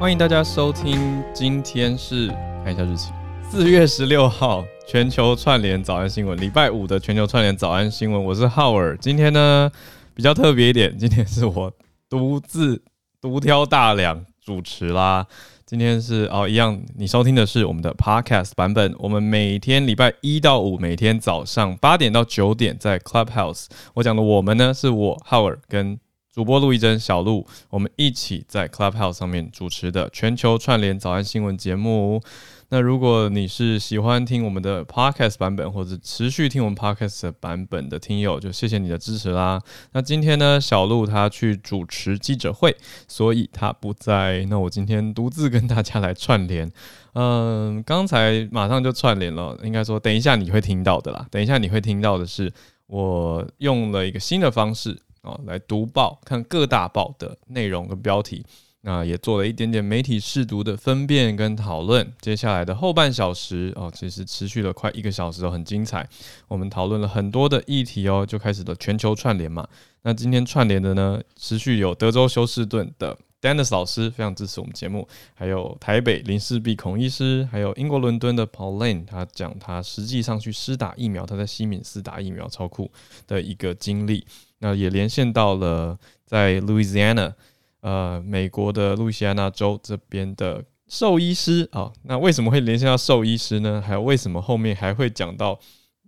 [0.00, 2.28] 欢迎大家收听，今天是
[2.62, 3.10] 看一下日期，
[3.50, 8.96] 四月十六号，全球串联早安新闻，礼拜五的全球串联早安新闻，我是浩尔。
[8.98, 9.68] 今天呢
[10.14, 11.72] 比较特别一点，今天是我
[12.08, 12.80] 独自
[13.20, 15.26] 独挑大梁主持啦。
[15.66, 18.94] 今天是哦，一样，你收听的是我们的 Podcast 版本。
[19.00, 23.66] 我们每天礼拜一到五，每天早上八点到九点在 Clubhouse。
[23.94, 25.98] 我讲的我们呢，是我浩尔跟。
[26.38, 32.22] 主播陆一真、小陆，我们一起在 Clubhouse 上面主持的全球串联早安新闻节目。
[32.68, 39.60] 那如果你是喜欢听我们的 Podcast 版本，或者持续听我们 Podcast 版本的听友，就谢谢你的支持啦。
[39.90, 42.76] 那今天呢，小陆他去主持记者会，
[43.08, 44.46] 所以他不在。
[44.48, 46.70] 那我今天独自跟大家来串联。
[47.14, 51.26] 嗯，刚才马上就串联了，应该说等一下你会听到的啦。
[51.32, 52.52] 等一下你会听到的是，
[52.86, 54.96] 我用了一个新的方式。
[55.28, 58.44] 啊，来读报，看各大报的内容跟标题，
[58.80, 62.10] 那也做了一点点媒体试读的分辨跟讨论。
[62.20, 66.08] 接下来的后半小时哦，其实持续了快一个小时，都很精彩。
[66.48, 69.68] 我们讨论了很多的议题哦，就开始了全球串联嘛。
[70.02, 82.90] 那今天串联的呢，持续有德州休斯顿的 Dennis 老师非常支持我们节目，还有台北林氏璧孔医师，还有英国伦敦的 Pauline，他讲他实际上去施打疫苗，他在西敏寺打疫苗超酷
[83.26, 84.24] 的一个经历。
[84.60, 87.32] 那也连线到了在 Louisiana，
[87.80, 93.82] 呃，美国的路易斯安那州这边的兽医师啊、那为什么会连线到兽医师呢？
[93.84, 95.58] 还有为什么后面还会讲到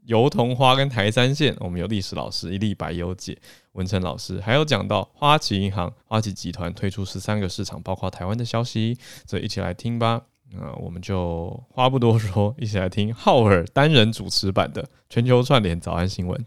[0.06, 1.54] 油桐花跟台三线？
[1.60, 3.38] 我们有历史老师一粒白油姐
[3.72, 10.22] 文成老师，还有讲到花旗银行、花旗集团推出十三个市场，包括台湾的消息，所以一起来听吧。
[10.52, 16.44] 那我们就话不多说，一起来听浩尔单人主持版的全球串联早安新闻。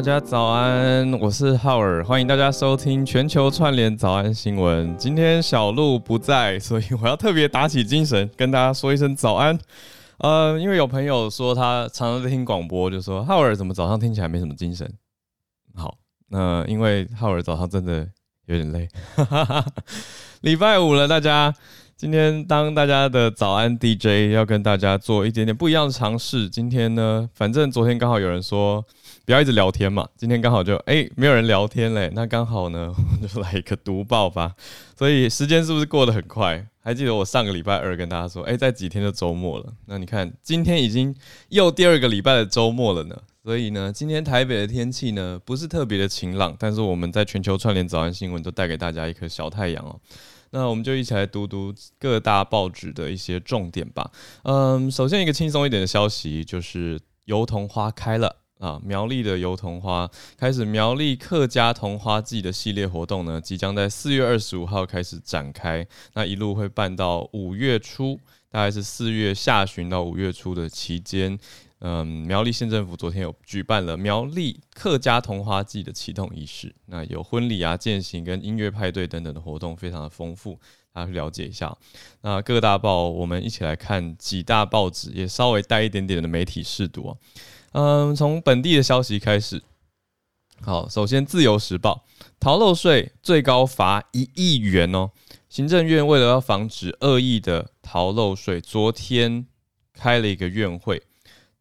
[0.00, 4.96] 大家早安，我是浩尔，欢迎大家收听全球串联早安新闻。
[4.96, 9.58] 今天小鹿不在，所以我要特别打起精神跟大家说一声早安。
[10.20, 14.90] 呃，因为有朋友说他常常在听广播，就说浩尔怎么早上听起来没什么精神。
[15.74, 15.98] 好，
[16.30, 18.08] 那因为浩尔早上真的
[18.46, 18.88] 有点累，
[20.40, 21.54] 礼拜五了，大家。
[21.94, 26.48] 今天当大家的早安 DJ 要跟大家做一点点不一样的尝试。
[26.48, 28.82] 今天呢，反正昨天刚好有人说
[29.24, 34.54] 不要一直聊天嘛，今天刚好就哎、没有人聊天嘞，那刚好呢我们 就来一个读报吧。
[34.98, 36.66] 所以时间是不是过得很快？
[36.82, 39.72] 还记得我上个礼拜二跟大家说，哎、欸，再几天就周末了。
[39.86, 41.14] 那你看今天已经
[41.50, 43.16] 又第二个礼拜的周末了呢。
[43.42, 49.98] 所以呢，今天台北的天气呢不是特别的晴朗，但是我们在全球串联早安新闻都带给大家一颗小太阳哦。
[50.50, 54.10] 那我们就一起来读读各大报纸的一些重点吧。
[54.42, 58.80] 嗯，首先一个轻松一点的消息就是油桐花开了啊！
[58.84, 68.20] 苗栗的油桐花开始苗栗客家桐花季的系列活动呢，即将在四月二十五号开始展开，那一路会办到五月初，
[68.50, 71.36] 大概是四月下旬到五月初的期间。
[71.82, 80.58] 嗯，苗栗县政府昨天有举办了苗栗客家桐花季的启动仪式，那有婚礼啊、践行跟音乐派对等等的活动，非常的丰富，
[80.92, 81.74] 大家去了解一下。
[82.20, 87.16] 那各大报，我们一起来看几大报纸，也稍微带一点点的媒体试读啊。
[87.72, 89.62] 嗯，从本地的消息开始。
[90.62, 92.04] 好，首先《自由时报》
[92.38, 95.10] 逃漏税最高罚一亿元哦。
[95.48, 99.46] 行政院为了要防止恶意的逃漏税，昨天
[99.92, 101.02] 开了一个院会。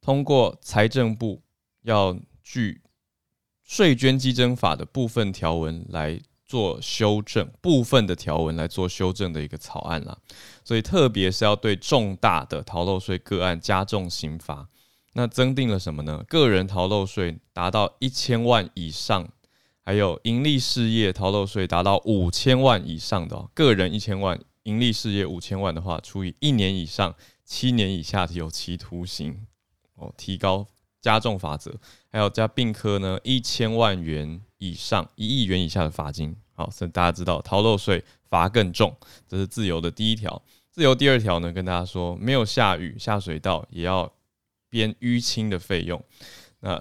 [0.02, 1.42] 通过财政部
[1.84, 2.82] 要据
[3.64, 10.18] 税捐稽征法的部分条文来做修正，部分的条文来做修正的一个草案啦，
[10.64, 14.68] 所以特别是要对重大的逃漏税个案加重刑罚。
[15.14, 16.24] 那增定了什么呢？
[16.28, 19.28] 个人逃漏税达到一千万以上，
[19.84, 29.46] 还有盈利事业逃漏税达到五千万以上的，个人一千万，盈利事业五千万的话，处以一年以上七年以下的有期徒刑。
[29.96, 30.66] 哦，提高
[31.02, 31.74] 加重罚则，
[32.12, 36.36] 还有加并科呢，一千万元以上一亿元以下的罚金。
[36.54, 38.96] 好，所以大家知道逃漏税罚更重，
[39.28, 40.42] 这是自由的第一条。
[40.72, 44.10] 自由第二条呢，跟大家说，没有下雨下水道也要
[44.70, 46.04] 编淤青的费用。
[46.60, 46.76] 那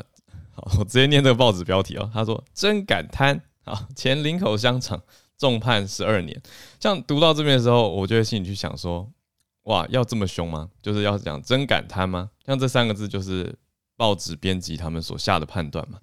[0.52, 2.11] 好，我直接念这个报纸标题哦。
[2.12, 5.02] 他说真敢贪啊，前林口香厂
[5.37, 6.40] 重判十二年。
[6.79, 9.11] 像读到这边的时候，我就会心里去想说。
[9.64, 10.70] 哇，要这么凶吗？
[10.81, 12.31] 就是要讲真敢贪吗？
[12.46, 13.55] 像这三个字就是
[13.99, 15.99] 报纸编辑他们所下的判断嘛。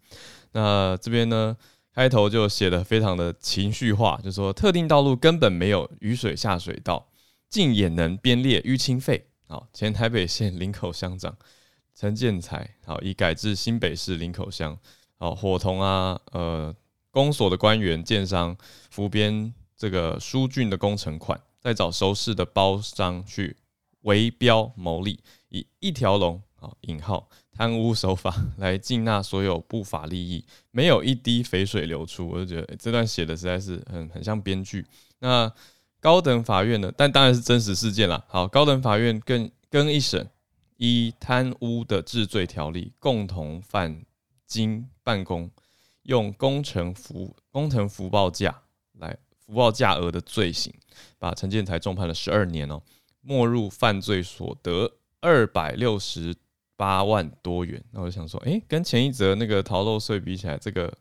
[0.51, 1.57] 那这边呢，
[1.91, 7.07] 开头就写的非常的情绪化，就说特定道路根本没有雨水下水道，
[7.49, 11.35] 竟也能编列淤青费好，前台北县林口乡长
[11.95, 14.77] 陈建材，好，已改制新北市林口乡，
[15.17, 16.75] 好，伙同啊，呃，
[17.09, 18.55] 公所的官员、建商
[18.91, 23.55] 浮编这个疏浚的工程款，再找熟识的包商去
[24.01, 25.19] 围标牟利，
[25.49, 27.29] 以一条龙，好，引号。
[27.57, 34.85] 贪污手法来尽纳所有不法利益，没有一滴肥水流出，我就觉得这段写的实在是很很像编剧。
[35.19, 35.49] 那
[36.01, 36.91] 高等法院呢？
[36.97, 38.21] 但当然是真实事件啦。
[38.27, 40.29] 好，高等法院更更一审，
[40.77, 44.05] 依贪污的治罪条例，共同犯
[44.45, 45.49] 经办公
[46.03, 48.61] 用工程福工程福报价
[48.93, 50.73] 来福报价额的罪行，
[51.17, 52.81] 把陈建才重判了十二年哦，
[53.21, 56.35] 没入犯罪所得二百六十。
[56.77, 60.93] 八万多元，那我就想说，诶、跟前一则那个逃漏税比起来，这个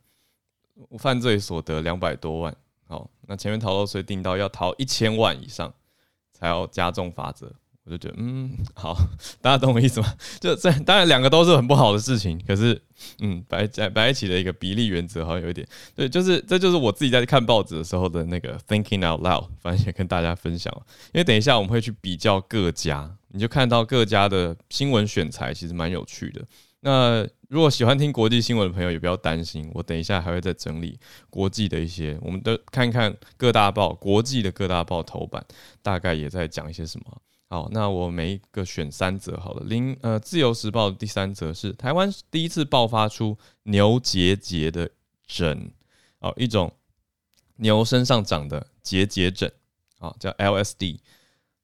[0.96, 2.56] 犯罪所得两百多万，
[2.86, 5.74] 好，那前面逃漏税定到要逃一千万以上
[6.32, 7.52] 才要加重罚则，
[7.84, 8.96] 我就觉得，嗯，好，
[9.42, 10.14] 大家懂我意思吗？
[10.40, 12.80] 就这，当然两个都是很不好的事情，可是，
[13.20, 20.82] 嗯，摆在摆一起的一个比例原则好像有一点，对，就是这就是我自己在看报纸的时候的那个 thinking out loud，反正也跟大家分享了，
[21.12, 23.14] 因为等一下我们会去比较各家。
[23.28, 26.40] 你就看到各家的新闻选材，其实蛮有趣的。
[26.80, 30.96] 那如果喜欢听国际新闻的朋友，也不要担心，我等一下还会再整理
[31.30, 35.44] 国际的一些，我们都看看各大报，国际的各大报头版
[35.82, 37.20] 大概也在讲一些什么。
[37.54, 39.62] 好，那我每一个选三则好了。
[39.66, 44.90] 零呃，《自由时报》的第三则是台湾第一次爆发出牛结节的
[45.24, 45.70] 疹，
[46.18, 46.72] 哦，一种
[47.58, 49.52] 牛身上长的结节疹，
[49.98, 50.98] 啊，叫 LSD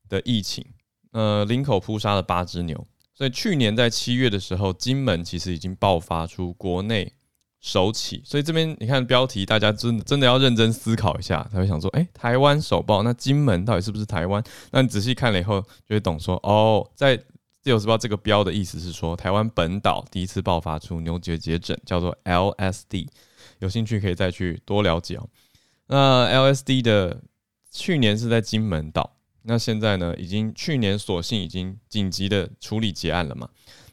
[0.08, 0.64] 的疫情。
[1.10, 7.12] 呃，林口扑杀了八只牛，所以去年在七月的时候，金门其实已经爆发出国内
[7.60, 8.22] 首起。
[8.24, 14.42] 所以这边你看标题，大家真的真的要认真思考一下，才会想说，哎、台湾首报，那金门到底是不是台湾？
[14.70, 17.16] 那你仔细看了以后，就会懂说，哦，在
[17.62, 23.06] 自由时报这个标的意思是说，台湾本岛第一次爆发出牛结节疹，叫做 LSD。
[23.58, 25.28] 有兴趣可以再去多了解哦。
[25.86, 27.20] 那 LSD 的
[27.70, 29.16] 去年是在金门岛。
[29.42, 33.48] 那现在呢，已经去年索性已经紧急的处理结案了嘛。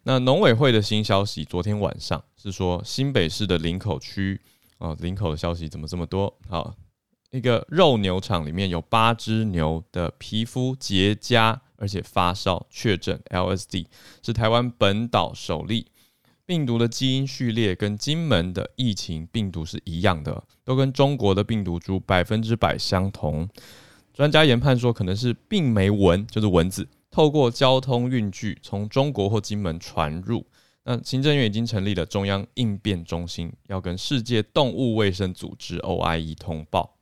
[0.08, 4.40] 那农委会的新消息，昨天晚上是说新北市的林口区
[4.78, 6.34] 哦，林口的消息怎么这么多？
[6.48, 6.74] 好，
[7.32, 13.88] 一个肉牛场里面有八只牛的皮肤结痂，而且发烧，确诊 LSD，
[14.24, 15.88] 是台湾本岛首例。
[16.46, 23.50] 病毒的基因序列跟金门的疫情病毒是一样的，都跟中国的病毒株百分之百相同。
[24.14, 30.46] 专家研判说，可能是病媒蚊，就是蚊子，透过交通运具从中国或金门传入。
[30.84, 36.96] 那行政院已经成立了中央应变中心，要跟世界动物卫生组织 OIE 通报。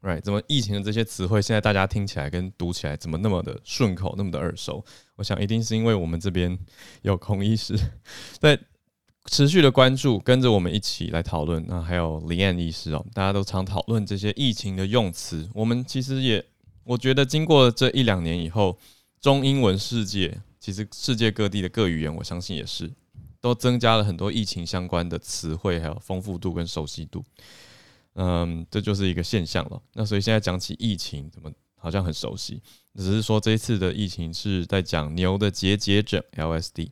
[0.00, 0.22] Right？
[0.22, 4.82] 怎么疫情的这些词汇，现在大家听起来跟读起来怎么那么的顺口，那么的耳熟？
[5.16, 6.58] 我想一定是因为我们这边
[7.02, 7.78] 有孔医师
[8.40, 8.58] 在。
[9.28, 11.62] 持续的关注，跟着我们一起来讨论。
[11.66, 15.50] 那还有李安医师哦，大家都常讨论这些疫情的用词。
[15.52, 16.42] 我们其实也，
[16.84, 18.78] 我觉得经过这一两年以后，
[19.26, 22.88] 中英文世界，其实世界各地的各语言，我相信也是
[23.40, 27.24] 都增加了很多疫情相关的词汇，还有丰富度跟熟悉度。
[28.14, 29.82] 嗯，这就是一个现象了。
[29.94, 32.62] 那所以现在讲起疫情，怎么好像很熟悉？
[32.94, 36.90] 只是说这一次的疫情是在讲牛的结节疹 （LSD）。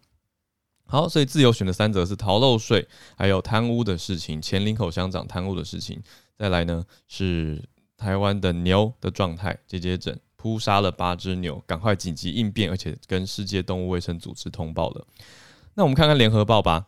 [0.87, 6.03] 好，所以自由选的三则是逃漏税，还有贪污的事情，前林口乡长贪污的事情。
[6.37, 7.63] 再来呢是
[7.97, 15.07] 台湾的牛的状态，结节疹扑杀了八只牛，赶快紧急应变，而且跟世界动物卫生组织通报了。
[15.73, 16.85] 那我们看看联合报吧。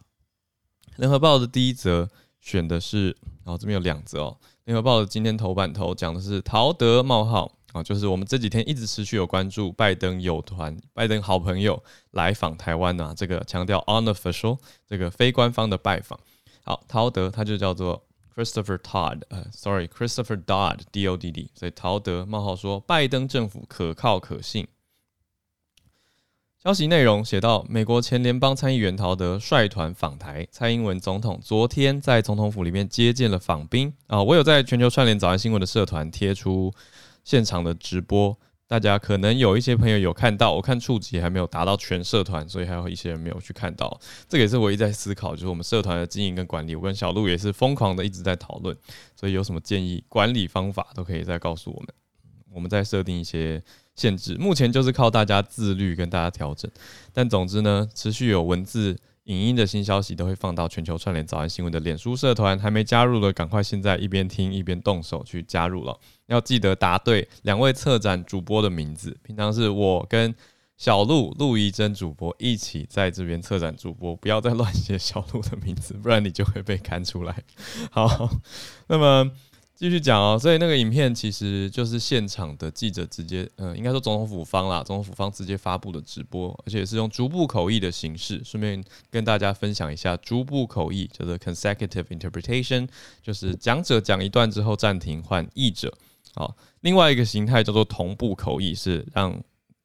[0.96, 2.06] 联合报的第一则
[2.38, 4.36] 选的是，哦，这边有两则哦。
[4.64, 7.50] 联合报的今天头版头讲的是陶德冒号。
[7.72, 16.20] 啊，就是我们这几天一直持续有关注拜登友团、拜登好朋友来访台湾啊，这个强调 unofficial 这个非官方的拜访。
[16.62, 18.05] 好，陶德他就叫做
[18.36, 24.68] Christopher Todd，呃，sorry Christopher Dodd D O D D，所以陶德冒号说拜登政府可靠可信。
[26.62, 36.72] 消息内容写到，美国前联邦参议员陶德率团访台，蔡英文总统昨天在总统府里面接见了访宾啊，我有在全球串联早安新闻的社团贴出。
[37.24, 44.00] 现场的直播，大家可能有一些朋友有看到，我看触及还没有达到全社团，所以还有一些人没有去看到。
[44.28, 48.76] 这也是我一直在思考，就是我们社团的经营跟管理，我跟小鹿也是疯狂的一直在讨论。
[49.14, 51.88] 所以有什么建议管理方法，都可以再告诉我们，
[52.52, 53.62] 我们再设定一些
[53.94, 54.34] 限制。
[54.36, 56.70] 目前就是靠大家自律跟大家调整，
[57.12, 58.96] 但总之呢，持续有文字。
[59.26, 65.98] 影音的新消息都会放到全球串联早安新闻的脸书社团，还没加入的赶快现在一边听一边动手去加入了。
[66.26, 70.34] 要记得答对两位策展主播的名字，平常是我跟
[70.76, 77.42] 小鹿陆怡珍主播一起在这边策展主播，不要再乱写小鹿的名字，不然你就会被看出来。
[77.90, 78.30] 好，
[78.86, 79.30] 那么
[79.76, 80.38] 继续讲哦。
[80.38, 88.42] 所以那个影片其实就是现场的记者直接，呃，应该说总统府方啦，总统府方直接发布的直播，而且是用逐步口译的形式。
[88.42, 92.88] 顺便跟大家分享一下，逐步口译叫做 consecutive interpretation，
[93.22, 95.92] 就是讲者讲一段之后暂停换译者。
[96.34, 99.38] 好，另外一个形态叫做同步口译，是让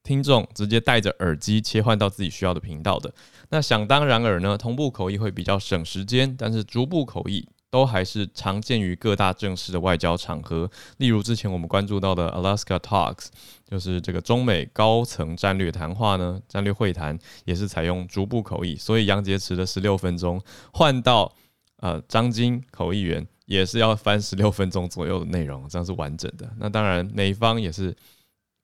[0.03, 3.13] 听众直接戴着耳机切换到自己需要的频道的。
[3.49, 10.69] 那想当然尔呢，同步口译会比较省时间，但是逐步口译都还是常见于各大正式的外交场合。
[10.97, 13.29] 例如之前我们关注到的 Alaska Talks，
[13.67, 18.75] 就是这个中美高层战略谈话呢，战略会谈也是采用逐步口译。
[18.75, 20.39] 所以杨洁篪的十六分钟
[20.71, 21.33] 换到
[21.77, 26.47] 呃张晶口译员也是要翻十六分钟左右的内容，这样是完整的。
[26.59, 27.95] 那当然美方也是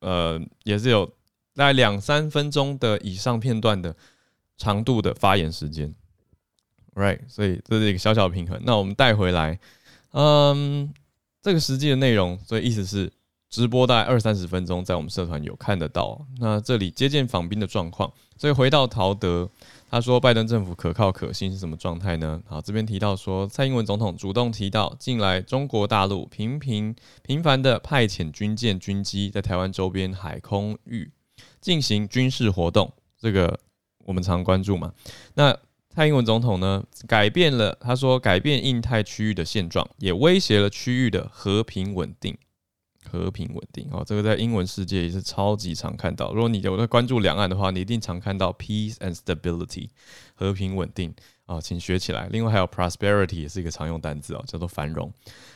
[0.02, 1.10] 呃也是有。
[1.56, 3.96] 大概两三分钟的以上片段的
[4.58, 5.92] 长度的发言时间
[6.98, 8.60] ，right，所以这是一个小小的平衡。
[8.66, 9.58] 那我们带回来，
[10.12, 10.92] 嗯，
[11.42, 13.12] 这个实际的内容，所以意思是
[13.50, 16.25] 直播大概二三十分钟，在我们社团有看得到。
[16.39, 19.50] 那这里接见访宾的状况，所以回到陶德，
[19.89, 22.42] 他说拜登政府可靠可信是什么状态呢？
[22.48, 31.12] 好，这边提到说蔡英文总统主动提到，近来中国大陆频频频繁的派遣军舰、军机在台湾周边海空域。
[31.60, 33.60] 进行军事活动，这个
[34.06, 34.94] 我们常关注嘛。
[35.34, 35.56] 那
[35.98, 42.38] 蔡英文总统呢，改变了，他说改变印太区域的现状，也威胁了区域的和平稳定。
[43.04, 46.32] 和平稳定哦，这个在英文世界也是超级常看到。
[46.36, 49.89] 如果你有在关注两岸的话，你一定常看到 peace and stability，
[50.36, 51.12] 和平稳定
[51.48, 52.27] 哦，请学起来。
[52.27, 55.12] 另外还有 prosperity 也是一个常用单字哦，叫做繁荣。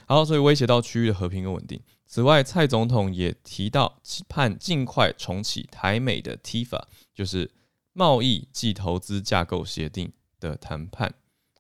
[0.07, 1.79] 好，所以威胁到区域的和平跟稳定。
[2.07, 6.81] 此外，蔡总统也提到，期盼尽快重启台美的 TIFA，
[7.13, 7.51] 就是
[7.93, 11.13] 贸易暨投资架构协定的谈判。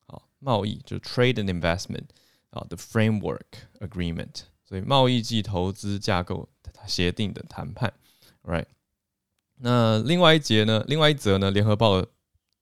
[0.05, 2.07] 好，贸易就 Trade and Investment
[2.49, 3.45] 啊，the Framework
[3.79, 6.49] Agreement，所以贸易暨投资架构
[6.85, 7.93] 协定的谈判。
[8.43, 8.65] Right，
[9.59, 12.05] 那另外一节呢，另外一则呢，联合报。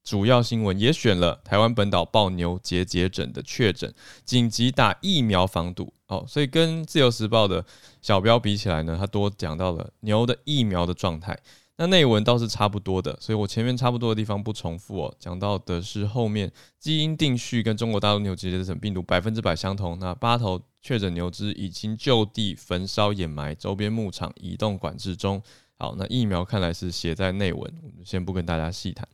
[0.02, 6.26] 主要新闻也选了台湾本岛爆牛结节疹的确诊，紧急打疫苗防堵哦。
[6.28, 7.64] 所以跟自由时报的
[8.02, 11.38] 小标比起来呢，它多讲到了牛的疫苗的状态。
[11.80, 15.16] 那内文倒是差不多的，所以我前面差不多的地方不重复哦。
[15.18, 19.98] 讲到的是后面基因定序跟中国大陆牛结节疹病毒百分之百相同。
[19.98, 25.42] 那八头确诊牛只已经就地焚烧掩埋，周边牧场移动管制中。
[25.78, 29.08] 好，那疫苗看来是写在内文，我们先不跟大家细谈。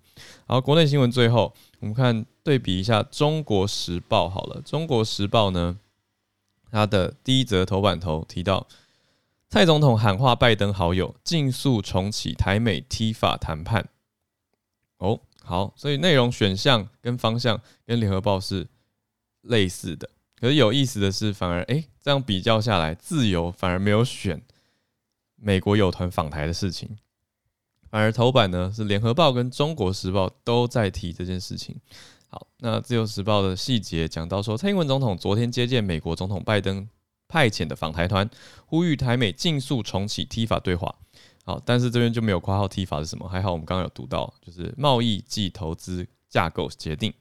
[0.48, 5.78] 好，国内新闻最后我们看对比一下《中国时报》好了，《中国时报》呢，
[6.72, 8.66] 它的第一则头版头提到，
[9.56, 13.88] 蔡总统喊话拜登好友，尽速重启台美 T 法谈判。
[14.98, 18.68] 哦，好，所以内容选项跟方向跟《联合报》是
[19.44, 24.42] 类似的，可是有意思的是，反而哎、欸，这样比较下来，自由反而没有选。
[25.38, 26.98] 美国友团访台的事情，
[27.90, 31.80] 反而头版呢是联合报跟中国时报都在提这件事情。
[32.28, 36.86] 好，那自由时报的细节讲到说，蔡英文总统昨天接见美国总统拜登
[37.28, 38.30] 派遣的访台团，
[38.66, 40.96] 呼吁台美尽速重启 T 法对话。
[41.44, 43.28] 好，但是这边就没有括号 T 法是什么？
[43.28, 47.14] 还好我们刚刚有读到，就是贸易暨投资架构协定。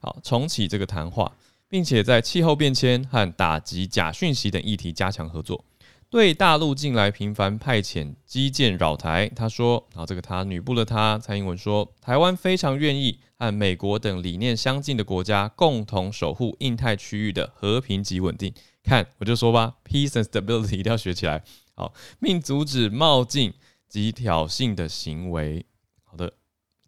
[0.00, 1.36] 好，重启这个谈话，
[1.68, 5.64] 并且在气候变迁和打击假讯息等议题加强合作。
[6.08, 18.54] 对大陆近来频繁派遣基建扰台，他说：“然后，这个他女部的他，蔡英文说，台湾非常愿意和美国等理念相近的国家共同守护印太区域的和平及稳定。
[18.86, 21.42] 看，我就说吧，peace and stability 一定要学起来。
[21.74, 23.52] 好，并阻止冒进
[23.88, 25.66] 及挑衅的行为。
[26.04, 26.32] 好的，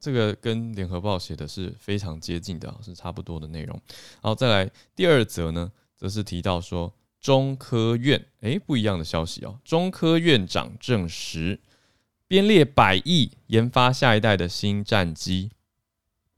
[0.01, 3.79] 这个跟联合报写的是非常接近的，是差不多的内容。
[4.23, 9.59] 好，再来第二则呢，则是提到说。”中科院，诶，不一样的消息哦。
[9.65, 11.59] 中科院长证实，
[12.29, 15.51] 编列百亿研发下一代的新战机。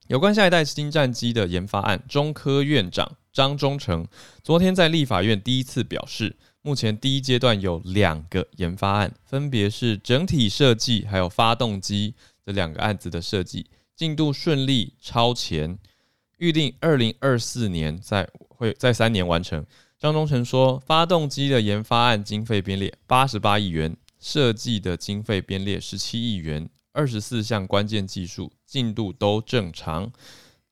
[0.07, 4.07] 有关下一代新战机的研发案，中科院长张忠诚
[4.43, 15.79] 昨天在立法院第一次表示，目前第一阶段有两个研发案，分别是整体设计还有发动机这两个案子的设计进度顺利超前，
[16.39, 19.65] 预定二零二四年在会在三年完成。
[19.99, 30.11] 张忠诚说，发动机的研发案经费编列八十八亿元，设计的经费编列十七亿元，二十四项关键技术进度都正常。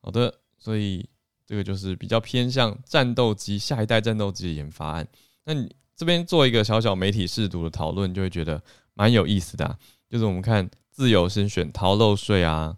[0.00, 1.06] 好的，所以
[1.48, 5.08] 这个就是比较偏向战斗机下一代战斗机的研发案。
[5.44, 8.62] 那你这边做一个小小媒体试读的讨论，就会觉得
[8.92, 9.78] 蛮有意思的啊。
[10.10, 12.76] 就是我们看自由先选逃漏税啊，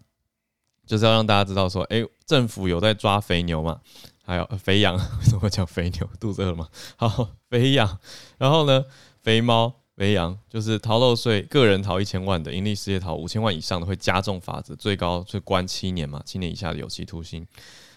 [0.87, 3.81] 就是要让大家知道说，哎、政府有在抓肥牛嘛，
[4.23, 6.09] 还有肥羊， 为什么会讲肥牛？
[6.17, 6.69] 肚子饿了吗？
[6.95, 7.99] 好，肥羊，
[8.37, 8.85] 然后呢，
[9.21, 9.75] 肥猫。
[9.97, 17.45] 肥羊就是逃漏税，个人逃一千万的，盈利事业逃五千万以上的会加重罚则，最高是关七年嘛，七年以下的有期徒刑。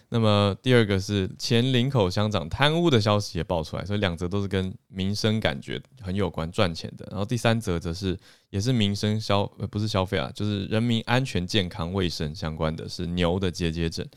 [0.09, 7.05] 那么第二个是前林口乡长贪污的消息也爆出来，所以两则都是跟民生感觉很有关，赚钱的。
[7.09, 8.17] 然后第三则则是
[8.49, 14.07] 也是民生消呃不是消费啊，就是人民安全健康卫生相关的是牛的结节症。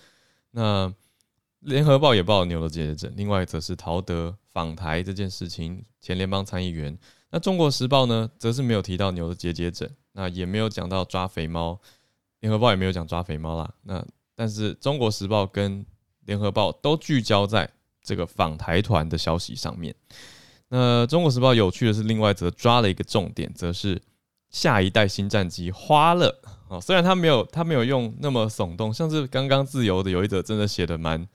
[0.50, 0.92] 那
[1.61, 6.97] 联合报也报牛的结节症，另外则是陶德访台这件事情，前联邦参议员。
[7.30, 11.78] 那中国时报呢，则是没有提到牛的结节症，那也没有讲到抓肥猫，
[12.40, 13.75] 联合报也没有讲抓肥猫啦。
[13.83, 14.04] 那
[14.38, 15.85] 但是中国时报跟
[16.26, 17.68] 联合报都聚焦在
[18.04, 19.92] 这个访台团的消息上面。
[20.68, 24.00] 那中国时报有趣的是，另外则抓了一个重点，则是
[24.49, 26.80] 下一代新战机花了哦。
[26.80, 31.26] 虽然他没有他没有用那么耸动，像是刚刚自由的有一则真的写的蛮。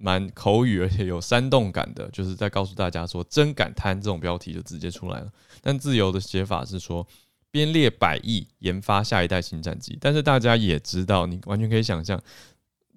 [0.00, 5.28] 蛮口语，而且有煽动感的，就是在告诉大家说“真敢贪”这种标题就直接出来了。
[5.60, 7.04] 但自由的写法是说，
[7.50, 9.96] 编列百亿研发下一代新战机。
[10.00, 12.20] 但是大家也知道，你完全可以想象，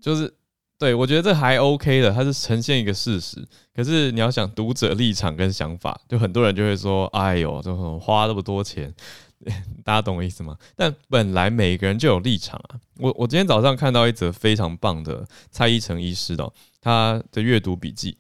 [0.02, 0.34] 就是
[0.78, 3.48] 对我觉得这还 OK 的，它是呈现一个事实。
[3.74, 8.94] 可是你要想读者立场跟想法，就很多人就会说：“哎呦，这种花那么多钱。
[9.84, 10.58] ”大家懂我意思吗？
[10.76, 12.80] 但本来每个人就有立场啊。
[12.98, 18.18] 我我今天早上看到一则非常棒的蔡依晨医师的他的阅读笔记，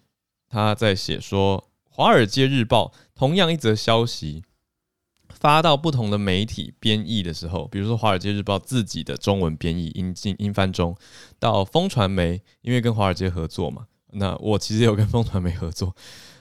[0.50, 1.60] 他在写说，
[1.90, 4.44] 《华尔街日报》同样一则消息
[5.40, 10.96] 发到不同的媒体编译的时候，比如说《华尔街日报》自己的中文编译英进英翻中，
[11.40, 15.96] 到风传媒，因为跟华尔街合作嘛，那我其实有跟风传媒合作。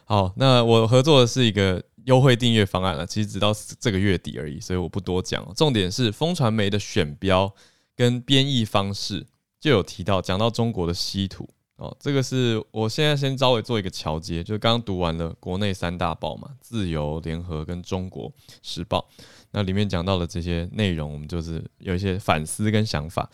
[0.04, 1.82] 好，那我合作的是一个。
[2.06, 5.46] 优惠订阅方案了，其实直到这个月底而已，所以我不多讲。
[5.54, 7.54] 重点是风传媒的选标
[7.94, 9.26] 跟编译方式
[9.60, 11.46] 就有提到，讲到中国的稀土
[11.80, 18.30] 哦，这个是我现在先稍微做一个桥接，就刚刚读完了国内三大报嘛，自由联合跟中国
[18.62, 19.08] 时报，
[19.52, 23.28] 那里面讲到的这些内容，我们就是有一些反思跟想法。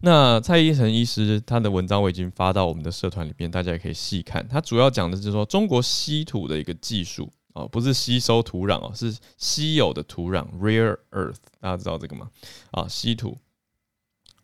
[0.00, 4.46] 那蔡依晨医师他的文章我已经发到我们的社团里面，大家也可以细看。
[4.46, 7.28] 他主要讲的是说中国稀土的一个技术。
[7.54, 11.38] 哦，不是吸收土壤哦，是稀有的土壤 （rare earth）。
[11.58, 12.30] 大家知道这个吗？
[12.70, 13.36] 啊，稀土。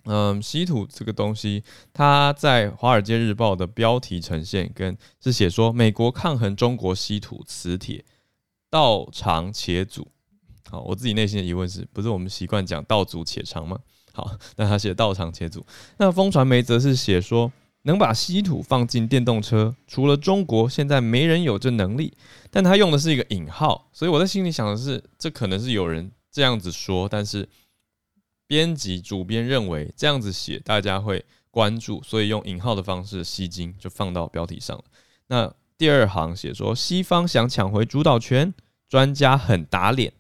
[0.05, 1.63] 嗯，稀土这个东西，
[1.93, 8.05] 它在《华尔街日报》的标题呈现，跟是写说美国抗衡中国稀土磁铁，
[8.71, 10.09] 道长且阻。
[10.71, 13.79] 好，我自己内心的疑问是不是我们习惯讲道阻且长吗？
[14.13, 15.65] 好， 那他写道长且阻。
[15.99, 17.53] 那风传媒则是写说。
[17.87, 22.15] 能把稀土放进电动车，除了中国，现在没人有这能力。
[22.51, 27.47] 但他用的是一个引号，所以我在心里想的是，这可能是有人这样子说，但是
[28.55, 34.85] 编辑主编认为这样子写大家会关注，所以用引号的方式吸睛，就放到标题上了。
[35.27, 38.55] 那第二行写说，西方想抢回主导权，
[38.89, 40.13] 专家很打脸。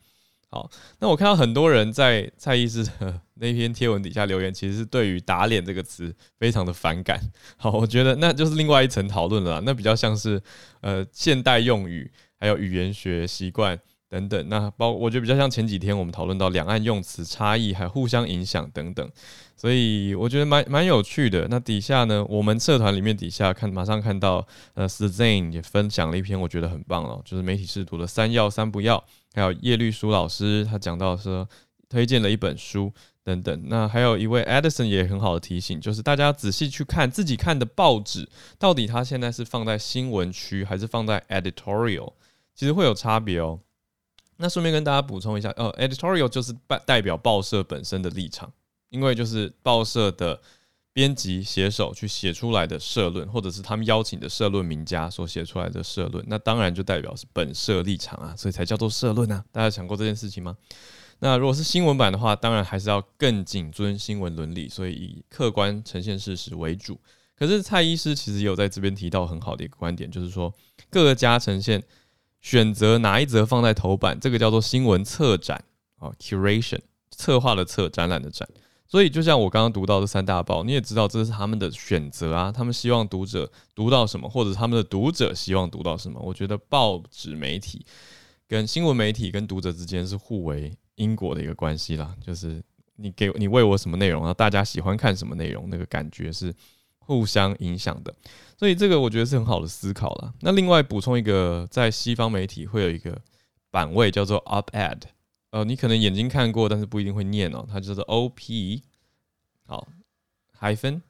[0.50, 0.68] 好，
[0.98, 7.20] 那我看到很多人在蔡医师的那篇贴文底下留言，其实是对于“打脸”这个词非常的反感。
[7.56, 10.42] 好，我觉得那就是另外一层讨论了，那比较像是
[10.80, 13.78] 呃现代用语，还有语言学习惯
[14.14, 14.48] 等等。
[14.48, 19.10] 那包我觉得比较像前几天我们讨论到两岸用词差异，还互相影响等等。
[19.56, 21.48] 所以我觉得蛮蛮有趣的。
[21.50, 29.02] 那底下呢，我们社团里面底下看，马上看到呃 s z a n e 也分享了一篇，我觉得很棒哦，就是媒体试图的三要三不要。
[29.34, 31.48] 还有叶绿书老师，他讲到说
[31.88, 32.92] 推荐了一本书
[33.24, 33.62] 等等。
[33.66, 38.28] 那还有一位 Edison 也很好的提醒，就是大家仔细去看自己看的报纸，
[38.60, 42.12] 到底它现在是放在新闻区还是放在 editorial，
[42.54, 43.58] 其实会有差别哦。
[44.36, 48.52] 那顺便跟大家补充一下，哦，editorial 就是代代表报社本身的立场，
[48.90, 50.40] 因为就是报社的。
[50.96, 59.44] 编辑写手去写出来的社论，或者是他们邀请的社论名家所写出来的社论，那当然就代表是本社立场啊，所以才叫做社论啊。
[59.50, 60.56] 大家想过这件事情吗？
[61.18, 66.96] 那如果是新闻版的话，当然还是要更谨遵新闻伦理，所以以客观呈现事实为主。
[67.36, 70.54] 可是蔡医师其实有在这边提到很好的一个观点，就是说
[70.90, 71.82] 各家呈现
[72.44, 75.64] 选择哪一则放在头版，这个叫做新闻策展
[75.96, 76.78] 啊，curation
[77.10, 78.46] 策划的策，展览的展。
[78.86, 82.52] 所以，就像我刚刚读到的三大报，你也知道这是他们的选择啊。
[82.52, 86.20] 他们希望读者读到什么，或者他们的读者希望读到什么。
[86.20, 87.86] 我觉得报纸媒体
[88.46, 92.14] 跟新闻媒体跟读者之间是互为因果的一个关系啦。
[92.20, 92.62] 就是
[92.96, 96.54] 你给你喂我什么内容，然后大家喜欢看什么内容，那个感觉是
[97.06, 98.14] 互相影响的。
[98.56, 100.32] 所以这个我觉得是很好的思考啦。
[100.40, 103.20] 那另外补充一个，在西方媒体会有一个
[103.70, 105.02] 版位叫做 op-ed。
[105.50, 107.66] 呃，你可能眼睛看过，但是不一定会念哦。
[107.70, 108.82] 它就是 O P
[109.66, 109.86] 好
[110.58, 111.02] hyphen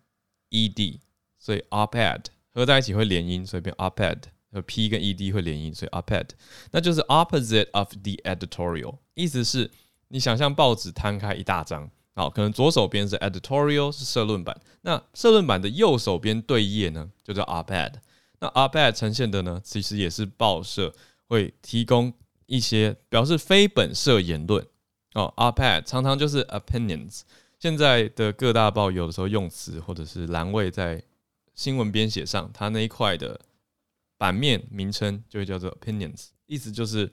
[0.51, 1.01] E D，
[1.39, 4.19] 所以 op-ed 合在一起会连音，所以变 op-ed。
[4.53, 6.29] 和 P 跟 E D 会连音，所以 op-ed
[6.71, 9.69] 那就是 opposite of the editorial，意思是
[10.07, 17.93] 你想象报纸摊开一大张，好，可能左手边是 editorial 是社论版，那社论版的右手边对页呢，就叫 op-ed。
[18.39, 20.95] 那 op-ed 呈现的呢，其实也是报社
[21.27, 22.13] 会提供
[22.47, 24.67] 一些表示非本社言论
[25.15, 25.33] 哦。
[25.37, 27.23] op-ed 常常就是 opinions。
[27.59, 31.03] 现在的各大报有的时候用词或者是栏位在
[31.55, 33.41] 新闻编写上，它那一块的。
[34.17, 37.13] 版面名称就会叫做 opinions，意思就是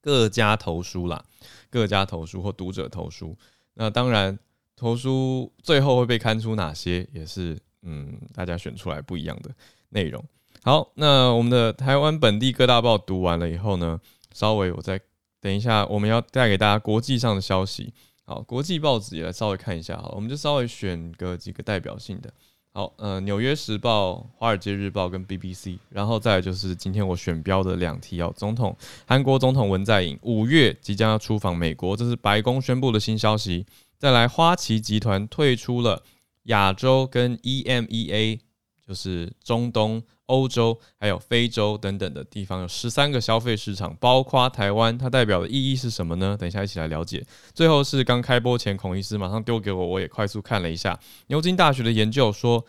[0.00, 1.24] 各家投书啦，
[1.70, 3.38] 各家投书或读者投书。
[3.80, 4.38] 那当然，
[4.76, 9.50] 投书最后会被刊出哪些，也是嗯，大家选出来不一样的
[9.88, 10.22] 内容。
[10.62, 13.98] 好，那我们的台湾本地各大报读完了以后呢，
[14.34, 15.00] 稍微我再
[15.40, 17.94] 等一下，我们要带给大家国际上的消息。
[18.26, 19.96] 好，国际报纸也来稍微看一下。
[19.96, 22.30] 好，我们就稍微选个几个代表性的。
[22.72, 28.32] 好，呃，《纽约时报》、《华尔街日报》跟 BBC，然后再来就是今天我选标的两题哦。
[28.36, 33.66] 总统，韩国总统文在寅五月即将要出访美国，这是白宫宣布的新消息。
[33.98, 36.00] 再来，花旗集团退出了
[36.44, 38.38] 亚洲跟 EMEA，
[38.86, 40.00] 就是中东。
[40.30, 46.36] 欧洲还有非洲等等的地方有十三个消费市场，包括台湾，它代表的意义是什么呢？
[46.38, 47.26] 等一下一起来了解。
[47.52, 52.64] 最后是刚开播前，孔医师马上丢给我，我也快速看了一下牛津大学的研究，说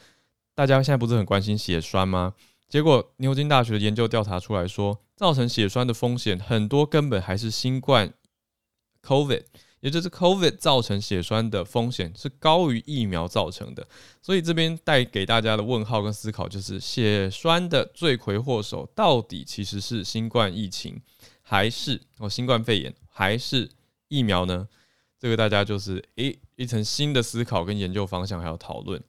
[0.55, 2.33] 大家现在不是很关心血栓吗？
[2.67, 8.11] 结果牛津大学的研究调查出来说，造成血栓的风险很多，根本还是新冠
[9.05, 9.43] COVID。
[9.81, 13.85] 也就是 COVID 造成血栓的风险是高于疫苗造成的，
[14.21, 21.01] 所以这边带给大家的问号跟思考就是血栓的罪魁祸首到底其实是新冠疫情，
[21.41, 23.69] 还是哦新冠肺炎，还是
[24.07, 24.67] 疫苗呢？
[25.19, 29.03] 这个大家就是诶一层新的思考跟研究方向还有讨论。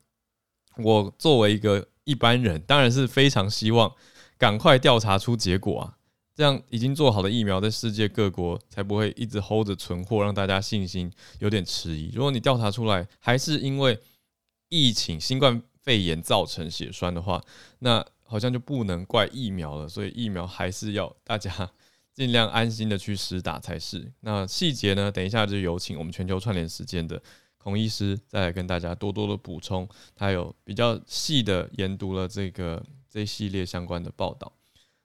[0.79, 3.93] 我作为一个一般人，当然是非常希望
[4.39, 5.97] 赶快调查出结果啊。
[6.35, 12.11] 这样已经做好的疫苗，在世界各国才不会一直 hold 着存货，让大家信心有点迟疑。
[12.15, 13.99] 如果你调查出来还是因为
[14.69, 17.43] 疫情、新冠肺炎造成血栓的话，
[17.81, 19.87] 那好像就不能怪疫苗了。
[19.87, 21.71] 所以疫苗还是要大家
[22.15, 24.11] 尽量安心的去实打才是。
[24.21, 25.13] 那细节呢？
[25.13, 27.23] 等一下就有请我们全球串联时间的
[27.59, 29.87] 孔医师再来跟大家多多的补充。
[30.17, 34.51] 他有比较细的研读了这个这一系列相关的报道。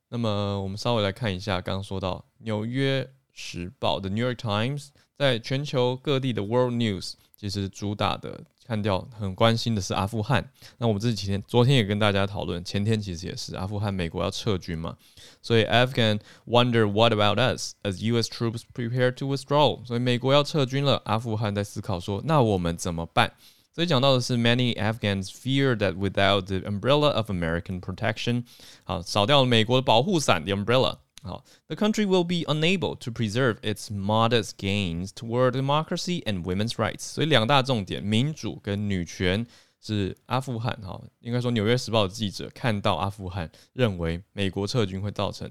[0.10, 4.86] 那么我们稍微来看一下，刚刚说到《纽约时报》的《New York Times》
[5.18, 10.50] 在全球各地的 World News，其实主打的看掉很关心的是阿富汗。
[10.78, 14.96] 那我们这几天昨天也跟大家讨论，前天其实也是阿富汗，美国要撤军嘛，
[15.42, 18.30] 所以 Afghan wonder what about us as U.S.
[18.30, 19.86] troops prepare to withdraw。
[19.86, 23.34] 所以美国要撤军了，阿富汗在思考说，那我们怎么办？
[23.77, 28.45] 所以讲到的是，many Afghans fear that without the umbrella of American protection，
[28.85, 37.01] 好，少掉了美国的保护伞，the umbrella，好，the country will be unable to preserve its modest gains toward democracy and women's rights。
[37.01, 39.47] 所以两大重点，民主跟女权
[39.81, 45.51] 是阿富汗，哈，应该说《纽约时报》的记者看到阿富汗，认为美国撤军会造成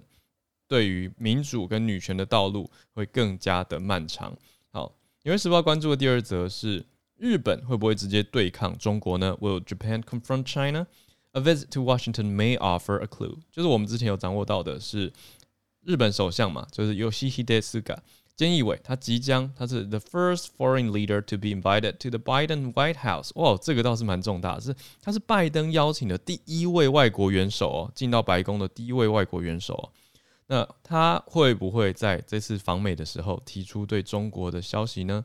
[0.68, 4.38] 对于民主跟女权的道路会更加的漫长。
[4.72, 4.86] 好，《
[5.24, 6.86] 纽约时报》关注的第二则是。
[7.19, 10.87] 日本会不会直接对抗中国呢？Will Japan confront China?
[11.33, 13.39] A visit to Washington may offer a clue。
[13.51, 15.13] 就是我们之前有掌握到的是
[15.83, 17.99] 日本首相嘛，就是 Yoshihide Suga
[18.37, 23.31] 菅义伟，他即将他是 the first foreign leader to be invited to the Biden White House。
[23.35, 29.89] 哇，这个倒是蛮重大的，是他是拜登邀请的第一位外国元首哦，进到白宫的第一位外国元首哦。
[30.49, 35.25] 那他会不会在这次访美的时候提出对中国的消息呢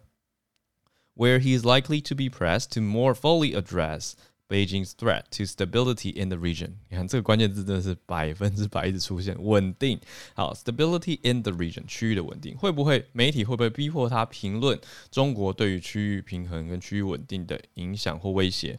[1.15, 4.13] ？Where he is likely to be pressed to more fully address
[4.47, 6.73] Beijing's threat to stability in the region。
[6.89, 9.99] 你看这个关键字真的是百分之百一直出现，稳定。
[10.33, 14.77] 好，stability in the region，区域的稳定，会不会媒体会不会逼迫他评论
[15.09, 18.77] 中国对于区域平衡跟区域稳定的影响或威胁？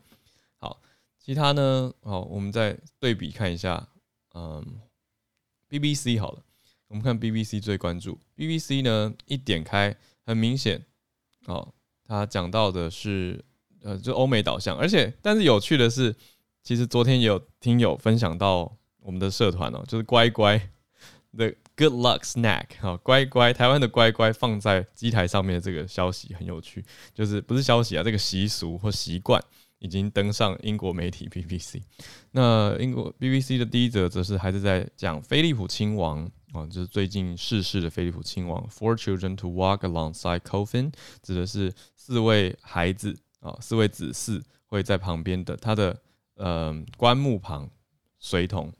[0.58, 0.80] 好，
[1.18, 1.92] 其他呢？
[2.02, 3.88] 好，我们再对比看一下。
[4.34, 4.80] 嗯
[5.70, 6.42] ，BBC 好了，
[6.88, 8.18] 我们看 BBC 最关注。
[8.36, 10.84] BBC 呢，一点开，很明显，
[11.46, 11.72] 哦。
[12.12, 13.42] 他讲到的是，
[13.82, 16.14] 呃，就欧美导向，而且，但是有趣的是，
[16.62, 20.58] 其实昨天也有听友分享到我们的社团哦，就是乖乖
[21.36, 29.42] 的 Good Luck Snack 哈，乖乖，台湾的乖乖放在机台上面的这个消息很有趣，就是不是消息啊，这个习俗或习惯
[29.78, 31.82] 已经登上英国媒体 BBC。
[32.32, 38.67] 那英国 BBC 的第一则则是还是在讲菲利普亲王啊，就是最近逝世的菲利普亲王。
[38.69, 45.99] Four children to walk alongside coffin，指的是四位孩子啊，四位子嗣会在旁边的他的
[46.35, 47.69] 呃棺木旁
[48.19, 48.71] 随同。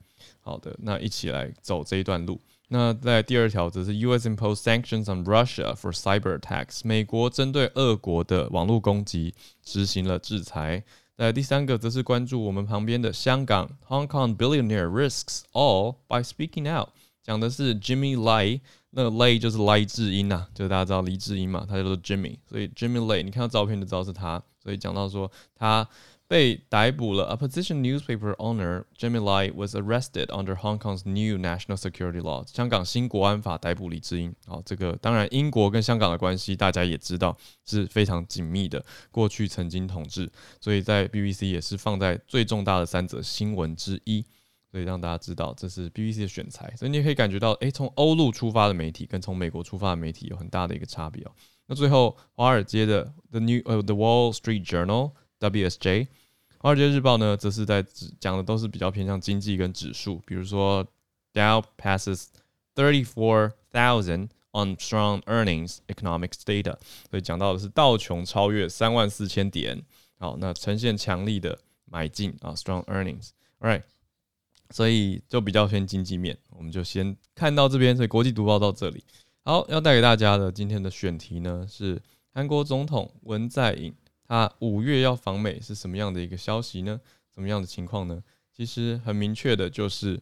[0.42, 2.40] 好的，那一起来走这一段路。
[2.70, 4.28] 那在第二条则是 U.S.
[4.28, 10.84] impose sanctions on Russia for cyber attacks，美国针对俄国的网络攻击执行了制裁。
[11.16, 16.90] 在第三个则是关注我们旁边的香港，Hong Kong billionaire risks all by speaking out，
[17.23, 25.89] 讲的是 Jimmy Lai，那个 Lai 就是赖智英呐，就是大家知道黎智英嘛，他叫做 Jimmy，所以 Jimmy Lai，你看到照片就知道是他，所以讲到说他。
[26.29, 27.25] 被逮捕了。
[27.27, 32.43] A opposition newspaper owner Jimmy Lai was arrested under Hong Kong's new national security law。
[32.51, 34.35] 香港新国安法逮捕黎智英。
[34.47, 44.25] 好，这个当然英国跟香港的关系大家也知道是非常紧密的，过去曾经统治，所以在 BBC 也是放在最重大的三则新闻之一。
[44.73, 46.75] 所以让大家知道这是 BBC 的选材。
[46.77, 51.31] 所以你也可以感觉到，诶，从欧陆出发的媒体跟从美国出发的媒体有很大的一个差别哦。
[51.67, 56.09] 那最后，华尔街的 The New 呃 The Wall Street Journal WSJ。
[56.59, 57.85] 华尔街日报呢，则是在
[58.19, 60.87] 讲的都是比较偏向经济跟指数，比如说
[61.35, 62.27] Dow passes
[62.75, 66.77] thirty four thousand on strong earnings economics data，
[67.11, 69.83] 所以讲到的是道琼超越三万四千点，
[70.19, 73.83] 好，那呈现强力的买进啊，strong earnings，all right，
[74.73, 79.05] 所以就比较偏经济面，我们就先看到这边，所以国际读报到这里，
[79.45, 82.01] 好，要带给大家的今天的选题呢是
[82.33, 83.95] 韩国总统文在寅。
[84.29, 86.99] 他五月要访美是什么样的一个消息呢？
[87.35, 88.23] 什么样的情况呢？
[88.57, 90.19] 其实很明确的，就是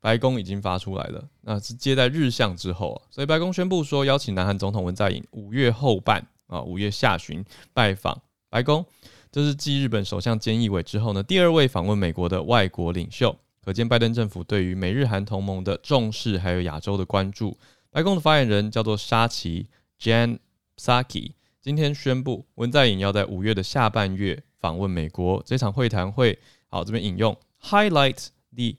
[0.00, 8.84] 白宫已经发出来了，那是接待日相之后啊，所以白宫宣布说邀请南韩总统文在寅五月后半啊，五月下旬拜访白宫，
[9.30, 13.36] 这是继日本首相菅义伟之后呢，第二位访问美国的外国领袖，
[13.66, 17.58] 可见拜登政府对于美日韩同盟的重视，还有亚洲的关注。
[17.90, 19.66] 白宫的发言人叫做沙奇
[20.00, 20.38] Jan
[20.78, 21.32] Saki，。
[21.60, 25.42] 今天宣布，文在寅要在五月的下半月访问美国。
[25.44, 28.76] 这场会谈会，好，这边引用，highlight the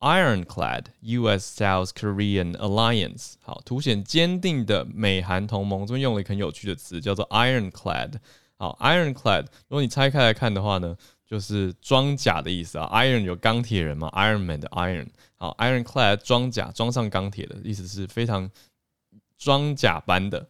[0.00, 5.86] ironclad U.S.-South Korean alliance，好，凸显坚定的美韩同盟。
[5.86, 8.14] 这边用了一个很有趣的词，叫做 ironclad。
[8.56, 10.96] 好，ironclad，如果你拆开来看的话呢，
[11.34, 12.88] 就是装甲的意思啊。
[12.92, 15.08] Iron 有钢铁人嘛，Iron Man 的 Iron。
[15.34, 18.48] 好，ironclad 装甲，装上钢铁的意思是非常
[19.36, 20.46] 装甲般的。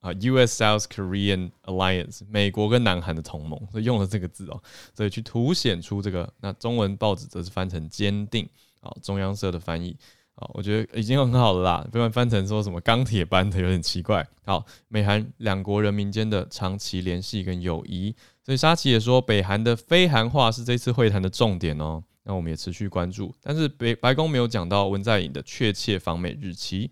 [0.00, 0.62] 啊，U.S.
[0.62, 4.60] South Korean Alliance，美国跟南韩的同盟，所以用了这个字哦，
[4.92, 6.30] 所以去凸显出这个。
[6.40, 8.46] 那中文报纸则是翻成坚定，
[8.80, 9.96] 啊，中央社的翻译，
[10.34, 14.26] 啊，我觉得已经很好了啦，不然翻成说什么钢铁般的有点奇怪。
[14.44, 22.02] 好，美韩两国人民间的长期联系跟友谊，所以沙奇也说，北韩的非韩化是这次会谈的重点哦。
[22.24, 26.90] 那我们也持续关注，但是北白宫没有讲到文在寅的确切访美日期。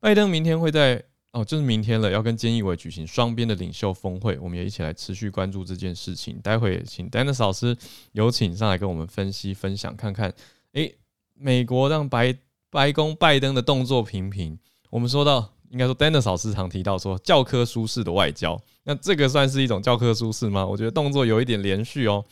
[0.00, 1.02] 拜登明天会在。
[1.32, 6.40] 哦，就是明天了，要跟菅义伟举行双边的领袖峰会，我们也一起来持续关注这件事情。
[6.42, 7.76] 待会请 Dennis 老师
[8.12, 10.32] 有请上来跟我们分析分享，看看，
[10.72, 10.96] 诶，
[11.34, 12.34] 美国让白
[12.70, 14.58] 白宫拜登的动作频频。
[14.88, 20.64] 我们说到，应该说 Dennis 老师常提到说教科书式的外交，那这个算是一种教科书式吗？
[20.64, 22.24] 我觉得动作有一点连续哦。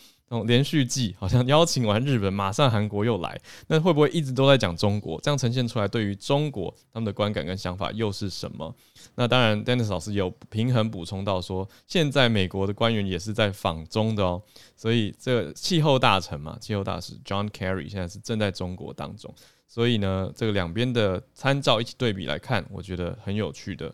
[0.47, 5.21] 连续剧好像邀请完日本，马上韩国又来，那会不会一直都在讲中国？
[5.21, 8.75] 这样呈现出来，对于中国他们的观感跟想法又是什么？
[9.15, 14.43] 那当然，Dennis 老师有平衡补充到说，现在美国的官员也是在访中的哦，
[14.77, 19.33] 所以这个气候大臣嘛，气候大使 John Kerry 现在是正在中国当中，
[19.75, 23.93] 所以呢，这个两边的参照一起对比来看，我觉得很有趣的，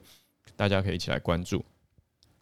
[0.54, 1.64] 大家可以一起来关注。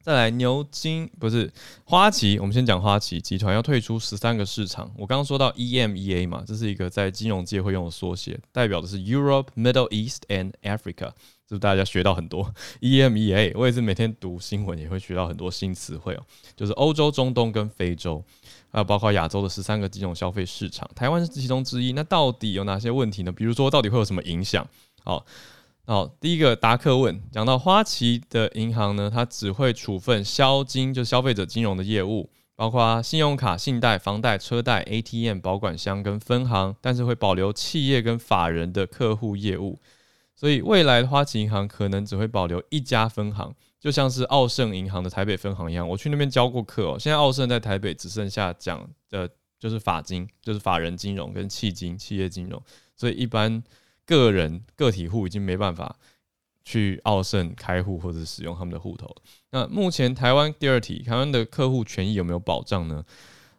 [0.02, 1.48] 再来牛津不是
[1.84, 4.92] 花旗，我们先讲花旗集团要退出十三个市场。
[4.96, 11.10] 我刚刚说到 EMEA 嘛，这是一个在金融界会用的缩写，代表的是 Europe, Middle East and Africa，
[11.46, 13.52] 是不是大家学到很多 EMEA？
[13.54, 18.24] 我也是每天读新闻也会学到很多新词汇哦，就是欧洲、中东跟非洲，
[18.70, 21.92] 还有包括亚洲的十三个金融消费市场，台湾是其中之一。
[21.92, 23.32] 那到底有哪些问题呢？
[23.32, 24.66] 比如说，到底会有什么影响？
[25.02, 25.24] 好。
[25.86, 39.78] 好，第一个达克问讲到花旗的银行呢，它只会处分消金，就消费者金融的业务，包括信用卡、信贷、房贷、车贷、ATM、保管箱跟分行，但是会保留企业跟法人的客户业务。
[40.36, 45.88] 所以未来的花旗银行可能只会保留一家分行，就像是澳盛银行的台北分行一样。
[45.88, 52.62] 我去那边教过课哦，现在澳盛在台北只剩下讲的，就是法金，就是法人金融跟企金、企业金融，
[52.96, 53.62] 所以一般。
[54.08, 55.94] 个人个体户已经没办法
[56.64, 59.14] 去澳盛开户或者使用他们的户头。
[59.50, 63.04] 那目前台湾第二题，台湾的客户权益有没有保障呢？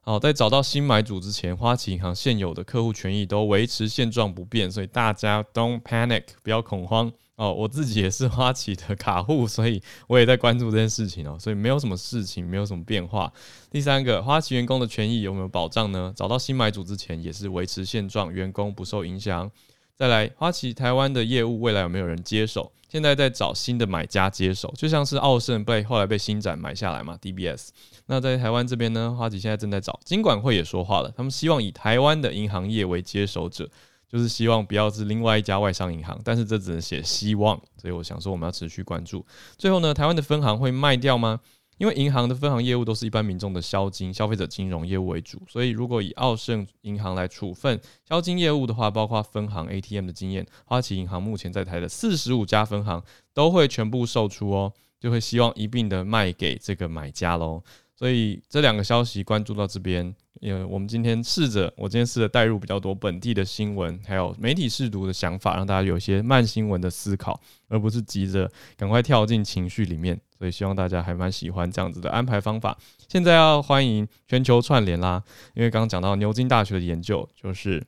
[0.02, 7.52] 好，在找到新买主之前，花旗银行现有的客户权益都维持现状不变，所以大家 don't panic，不要恐慌哦。
[7.52, 11.36] 我自己也是花旗的卡户，所以我也在关注这件事情哦。
[11.40, 13.34] 所以没有什么事情，没有什么变化。
[13.72, 16.14] 第三个，花旗员工的权益有没有保障呢？
[16.16, 19.50] 找到新买主之前也是维持现状，员工不受影响。
[19.96, 22.72] 再来，花旗台湾的业务未来有没有人接手？
[22.88, 27.68] 现在在找新的买家接手，就像是奥盛被后来被新展买下来嘛，DBS。
[28.08, 33.70] 那在台湾这边呢，花旗现在正在找，金管会也说话了，他们希望以台湾的银行业为接手者，
[34.10, 39.26] 就是希望不要是另外一家外商银行，但是这只能写希望，所以我想说我们要持续关注。
[39.58, 41.40] 最后呢，台湾的分行会卖掉吗？
[41.78, 53.02] 因为银行的分行业务都是一般民众的消金、消费者金融业务为主，所以如果以奥盛银行来处分消金业务的话，包括分行 ATM 的经验，花旗银行目前在台的四十五家分行
[53.34, 57.64] 都会全部售出哦，就会希望一并的卖给这个买家喽。
[58.00, 70.18] 所以这两个消息关注到这边，因为我们今天试着，我今天试着带入比较多本地的新闻，还有媒体试读的想法，让大家有一些慢新闻的思考，而不是急着赶快跳进情绪里面。
[70.38, 72.78] 所以希望大家还蛮喜欢这样子的安排方法。
[73.10, 75.22] 现在要欢迎全球串联啦，
[75.54, 77.86] 因为刚刚讲到牛津大学的研究，就是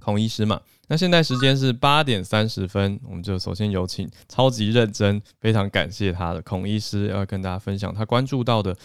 [0.00, 0.60] 孔医师嘛。
[0.88, 8.76] 那现在时间是八点三十分，我们就首先有请超级认真，非常感谢他的孔医师，要跟大家分享他关注到的。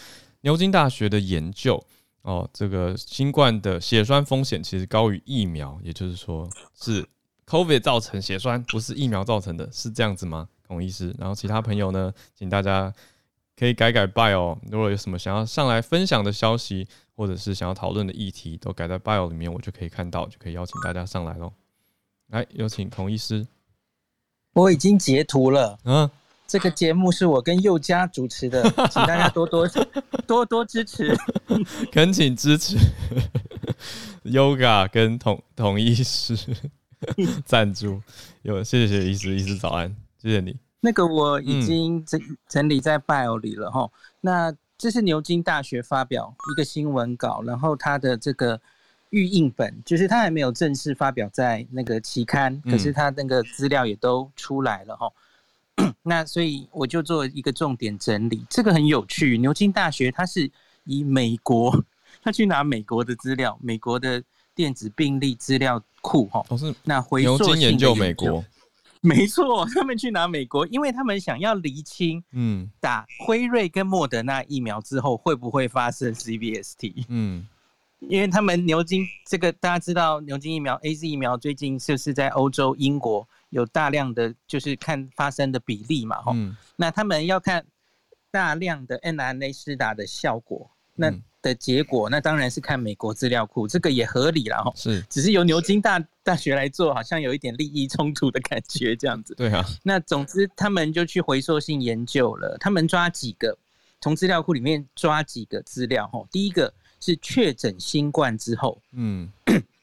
[0.42, 1.82] 牛津大学的研究
[2.22, 7.06] 哦，这个新冠的血栓风险其实高于疫苗，也就是说是
[7.46, 10.48] COVID 造成血栓，不是疫苗造成的，是这样子吗？
[10.66, 12.92] 孔医师，然后其他朋友呢，请大家
[13.56, 14.58] 可以改改 bio 哦。
[14.70, 21.52] 如果有什么想要上来分享的消息，或者是想要讨论的议题，都改在 bio 里面，我就可以看到，就可以邀请大家上来喽。
[22.28, 23.46] 来，有请孔医师。
[24.52, 25.78] 我已经截图了。
[25.84, 26.08] 嗯。
[26.50, 28.60] 这个节目是我跟佑嘉主持的，
[28.90, 29.70] 请大家多多
[30.26, 31.16] 多多支持，
[31.92, 32.76] 恳请支持。
[34.24, 36.36] Yoga 跟统统医师
[37.46, 38.02] 赞助，
[38.42, 40.56] 有谢谢医师，医师早安，谢谢你。
[40.80, 43.88] 那个我已经整整理在 bio 里了哈。
[44.20, 48.60] 那这是牛津大学发表一个新闻稿，然后它的这个
[49.10, 55.08] 预印本，就是它还没有正式发表在那个期刊，可是它那个资料也都出来了哈。
[56.02, 59.36] 那所以我就做一个重点整理，这个很有趣。
[59.36, 60.50] 牛津大学它是
[60.84, 61.84] 以美国，
[62.22, 64.22] 他去拿美国的资料，美国的
[64.54, 66.42] 电子病历资料库哈。
[66.48, 68.42] 都是那回溯性研究美国，
[69.02, 77.46] 没错，他们去拿美国，因为他们想要厘清，嗯，打辉瑞跟莫德纳疫苗之后会不会发生 CVST，嗯，
[78.00, 83.28] 因为他们牛津这个大家知道，牛津疫苗 AZ 疫苗最近就是在欧洲英国。
[83.50, 87.64] 有大量的就是看发生的比例嘛，哈、嗯，那他们要看
[88.30, 99.34] 大量的 mRNA 施打的效果，那的结果，那当然是看美国资料库，这个也合理了，哈，是，只是由牛津大大学来做，好像有一点利益冲突的感觉，这样子。
[99.34, 99.64] 对啊。
[99.82, 103.56] 那总之，他们就去回溯性研究了，他们抓几个，
[104.00, 109.28] 从资料库里面抓几个资料，哈，第一个是确诊新冠之后，嗯，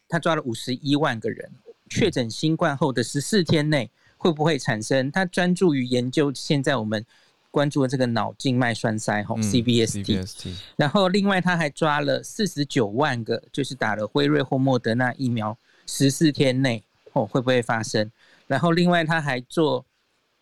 [0.07, 1.51] 他抓了五十一万个人。
[1.89, 5.11] 确诊新冠后的十四天内会不会产生？
[5.11, 7.05] 他专注于研究现在我们
[7.51, 10.55] 关注的这个脑静脉栓塞吼 （CBST），。
[10.75, 18.11] 然后另外他还抓了四十九万个，就是打了辉瑞或莫德纳疫苗十四天内哦会不会发生？
[18.47, 19.85] 然后另外他还做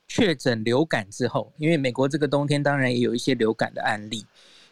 [0.07, 4.25] 确诊流感之后，因为美国这个冬天当然也有一些流感的案例。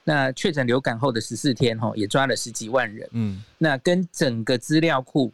[0.03, 3.07] 那确诊流感后的十四天吼也抓了十几万人。
[3.11, 5.31] 嗯，那跟整个资料库。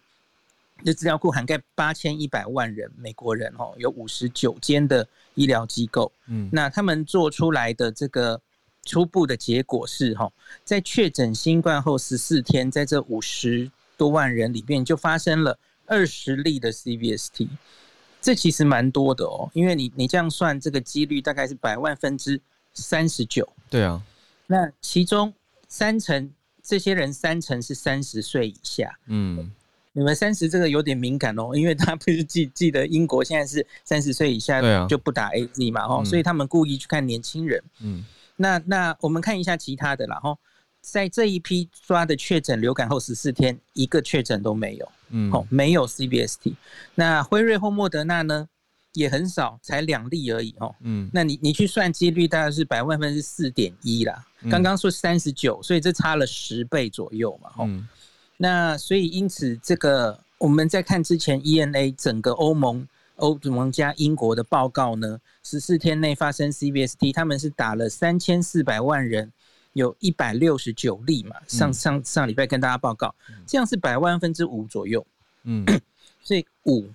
[0.84, 6.12] 这资料库涵盖八千一百万人，美国人哦，有五十九间的医疗机构。
[6.28, 8.42] 嗯，那他们做出来的这个
[8.86, 10.32] 初步的结果是哈，
[10.64, 17.50] 在确诊新冠后十四天，在这五十多万人里面就发生了二十例的 CVST，
[18.22, 22.40] 这其实蛮多的哦，因为你你这样算，这个几率大概是百万分之
[22.74, 23.48] 三十九。
[23.70, 24.02] 对啊，
[24.48, 25.34] 那其中
[25.68, 26.32] 三成
[26.64, 28.98] 这些人三成是三十岁以下。
[29.08, 29.52] 嗯。
[29.94, 37.62] 你们三十这个有点敏感哦，因为他不是记记得英国现在是三十岁以下就不打 AZ 嘛，哦，所以他们故意去看年轻人。
[37.82, 40.38] 嗯，那那我们看一下其他的啦，哈，
[40.80, 46.54] 在这一批抓的确诊流感后十四天，一个确诊都没有，嗯，哦，没有 CBST。
[46.94, 48.48] 那辉瑞或莫德纳呢，
[48.94, 54.24] 也很少，才两例而已，哦，嗯，那你你去算几率，大概是百万分之四点一啦。
[54.52, 57.68] 刚刚说三十九，所以这差了十倍左右嘛，哦。
[58.42, 62.88] 那所以因此，这个我们在看之前 ENA 整个欧盟、
[63.18, 69.30] 欧盟加英国的报告呢，十四天内发生 CVST，他们是打了三千四百万人，
[69.74, 73.14] 有一百六十九例嘛，上上上礼拜跟大家报告，
[73.46, 75.06] 这样是百万分之五左右，
[75.44, 75.66] 嗯，
[76.24, 76.86] 所以五，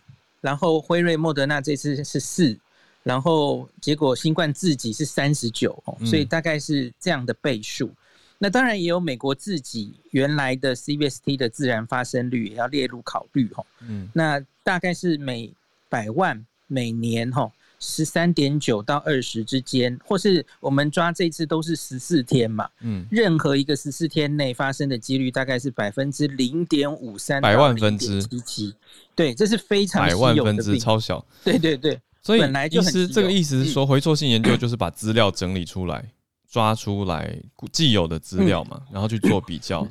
[0.41, 2.59] 然后辉瑞、莫德纳这次是四，
[3.03, 5.77] 然后结果新冠自己是三十九，
[6.07, 7.91] 所以大概是这样的倍数。
[8.39, 15.53] 那当然也有美国自己原来的 CVST 的自然发生率也要列入考虑哈，嗯，那大概是每
[15.89, 17.51] 百万每年哈。
[17.81, 28.75] 十三点九到二十之间，或是我们抓这次都是十四天嘛，嗯，任何一个十四天内发生的几率大概是百分之零点五三，百万分之七七，
[29.15, 36.11] 对，这是非常百万分之超小，对对对，所以本来就其实这个意思是说，回溯性研究就是把资料整理出来，
[36.55, 37.37] 抓出来
[37.73, 39.85] 既有的资料嘛，然后去做比较。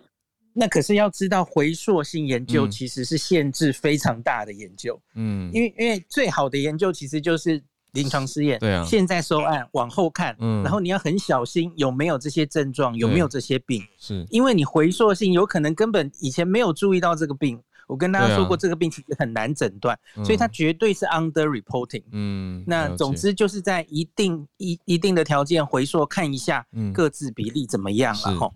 [0.52, 5.00] 那可是要知道，回溯性研究其实是限制非常大的研究。
[5.14, 7.62] 嗯，因为因为最好的研究其实就是
[7.92, 8.58] 临床试验。
[8.58, 13.82] 对啊，现在收案往后看，嗯，然后你要很小心有没有这些症状，有没有这些病。
[13.98, 17.58] 是，因为你回溯性有可能根本以前没有注意到这个病。
[17.90, 22.04] 我跟大家说过，这个病其实很难诊断，所以它绝对是 under reporting。
[22.12, 26.64] 嗯，那总之就是在一定一一定的条件回溯看一下，
[26.94, 28.50] 各自比例怎么样了哈。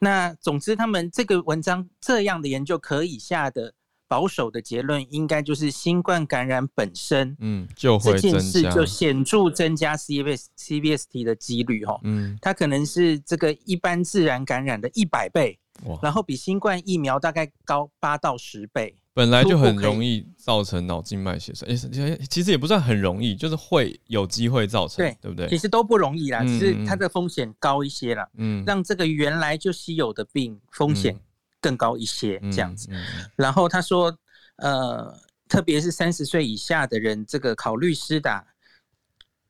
[0.00, 3.74] 那总之，他们这个文章这样的研究可以下的
[4.08, 15.69] 保守的结论，应该就是新冠感染本身，嗯，就会这件事就显著增加 CVS CVST 的几率哈，嗯，它可能是这个一般自然感染的一百倍，哇，
[16.02, 18.94] 然后比新冠疫苗大概高八到十倍。
[19.12, 21.68] 本来就很容易造成脑静脉血栓，
[22.30, 25.48] 其实也不算很容易，就是会有机会造成，对，对不对？
[25.48, 31.18] 其实都不容易啦，只是它的风险高一些啦，嗯，让这个原来就稀有的病风险
[31.60, 32.88] 更高一些，这样子。
[33.34, 34.16] 然后他说，
[34.56, 35.12] 呃，
[35.48, 38.46] 特别是三十岁以下的人，这个考虑施打。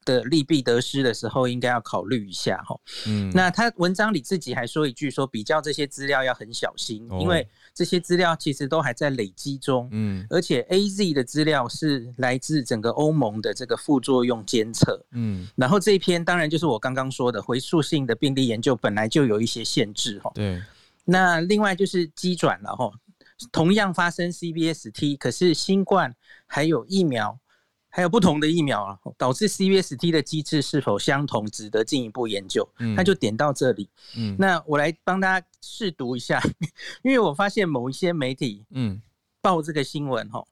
[0.04, 2.74] 的利弊得失的时候，应该要考虑一下哈。
[3.06, 9.88] 嗯，那他文章里自己还说一句，说比较这些资料要很小心，因为这些资料其实都还在累积中。
[9.92, 15.04] 嗯，而且 AZ 的资料是来自整个欧盟的这个副作用监测。
[15.12, 20.30] 嗯，然后这一篇当然就是我刚刚说的回溯性的病例研究，本来就有一些限制哈。
[20.34, 20.62] 对，
[21.04, 22.90] 那另外就是机转了哈，
[23.52, 26.14] 同样发生 C B S T，可是新冠
[26.46, 27.38] 还有疫苗。
[27.92, 32.66] 还有不同的疫苗啊，导致 CVST 的机制是否相同，值得进一步研究。
[32.78, 33.88] 嗯，他就点到这里。
[34.16, 36.40] 嗯，那我来帮大家试读一下，
[37.02, 39.02] 因为我发现某一些媒体，嗯，
[39.42, 40.46] 报这个新闻哈，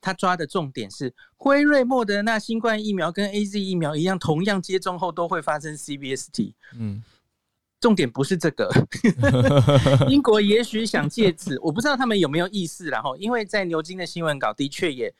[0.00, 6.54] 他抓的重点是辉瑞、莫德纳新冠疫苗跟 AZ 疫苗一样，同样接种后都会发生 CVST。
[6.78, 7.02] 嗯，
[7.80, 8.70] 重点不是这个。
[10.08, 15.12] 英国也许想借此，我不知道他们有没有意思，然后因为在牛津的新闻稿的确也。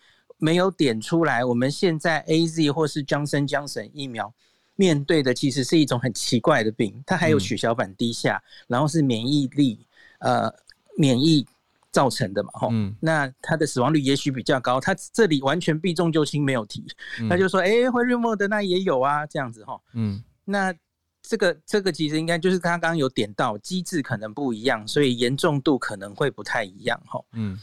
[0.44, 4.30] 没有点出来，我们现在 AZ 或是 Johnson Johnson 疫苗
[4.76, 9.86] 面对的其实是一种很奇怪的病，它还有血小板低下，嗯、然后是免疫力
[10.18, 10.52] 呃
[10.98, 11.46] 免疫
[11.90, 16.84] 造成的嘛，吼、嗯，那它的死亡率也许比较高，它这里完全避重就轻没有提，
[17.30, 20.74] 他就说，哎、嗯，辉瑞莫德纳也有啊，这样子哈，嗯，那
[21.22, 27.58] 这个这个其实应该就是他刚刚有点到机制可能不一样，所以严重度可能会不太一样，哈，嗯，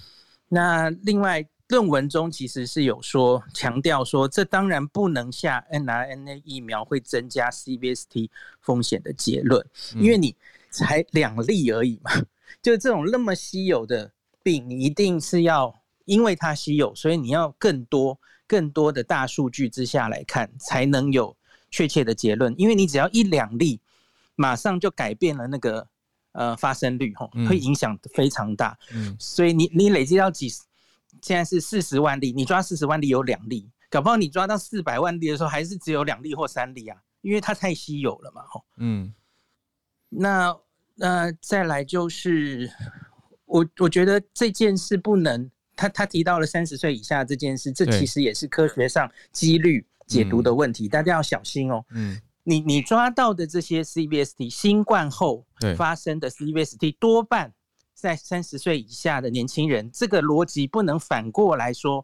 [0.49, 1.45] 那另外。
[1.71, 9.65] 论文中其实是有说强调说，这当然不能下 n r n a 疫苗会增加 CVST 风险的结论，
[9.95, 10.35] 因为你
[10.69, 12.11] 才两例而已嘛。
[12.61, 14.11] 就这种那么稀有的
[14.43, 21.33] 病，你一定是要因为它稀有，所以你要更多、更多的大数据之下来看，才能有
[21.69, 22.53] 确切的结论。
[22.57, 23.79] 因为你只要一两例，
[24.35, 25.87] 马上就改变了那个
[26.33, 28.77] 呃发生率，吼，会影响非常大。
[28.93, 30.63] 嗯，所以你你累积到几十。
[31.21, 38.63] 现在是四十万例，你抓四十万例有两例，搞不好你抓到四百万例的时候，还是只有两例或三例啊，因为它太稀有了嘛，吼。
[38.77, 39.13] 嗯。
[40.09, 40.55] 那
[40.99, 42.71] 呃，再来就是
[43.45, 51.85] 我我觉得这件事不能，他他提到了三十岁以下这件事，这其实也是科学上几率解读的问题，大家要小心哦。
[51.91, 52.19] 嗯。
[52.43, 55.45] 你你抓到的这些 CVST 新冠后
[55.77, 57.53] 发生的 CVST 多半。
[58.01, 62.03] 在三十岁以下的年轻人，这个逻辑不能反过来说，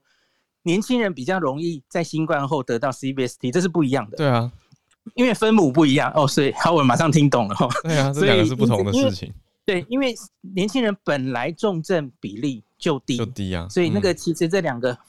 [0.61, 4.15] 年轻人比较容易在新冠后得到 CVST，这是不一样的。
[4.15, 4.51] 对啊，
[5.15, 7.67] 因为分母不一样哦，所以好，我马上听懂了哈。
[7.81, 9.33] 对啊， 这两个是不同的事情。
[9.65, 10.13] 对，因为
[10.53, 14.99] 年轻人本来重症比例就低，就低啊，所以那个其实这两个，嗯、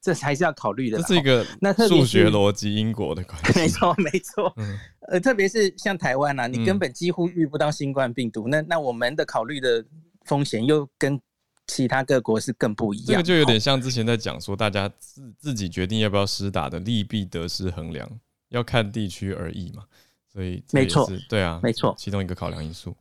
[0.00, 0.98] 这还是要考虑的。
[0.98, 3.58] 这是一个那数学逻辑因果的关系。
[3.58, 4.52] 没错，没错。
[4.56, 4.78] 嗯，
[5.08, 9.84] 呃，特别是像台湾啊，你根本几乎遇不到新冠病毒，嗯、那那我们的考虑的。
[10.28, 11.20] 风险又跟
[11.66, 18.08] 其他各国是更不一样，这个就有点像之前在讲说，大家自自己决定要不要施打的利弊得失衡量，
[18.50, 19.84] 要看地区而异嘛。
[20.32, 22.94] 所以没错，对啊，没错，其中一个考量因素。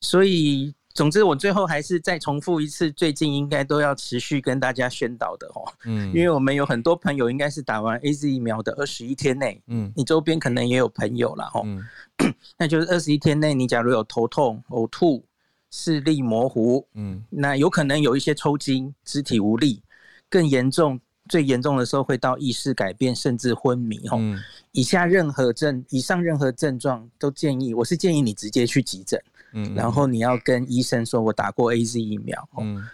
[0.00, 0.74] 所以。
[0.92, 5.62] 总之，我最后还是再重复一次，最近应该都要持续跟大家宣导的哦。
[5.84, 11.62] 嗯，因为我们有很多朋友应该是打完 AZ 疫苗的二十一天内，嗯，你周边可能也有朋友了哦。
[11.64, 11.86] 嗯，
[12.58, 15.24] 那就是二十一天内，你假如有头痛、呕吐、
[15.70, 19.82] 视力模糊，嗯，那有可能有一些抽筋、肢体无力，
[20.28, 24.16] 更严重，最严重的时候会到意识改变，甚至昏迷哦。
[24.18, 24.38] 嗯，
[24.72, 29.20] 以下任何症，以上任何症状都建议，我是建议你直接去急诊。
[29.52, 32.48] 嗯，然后你要跟医生说，我打过 AZ 疫苗。
[32.60, 32.84] 嗯，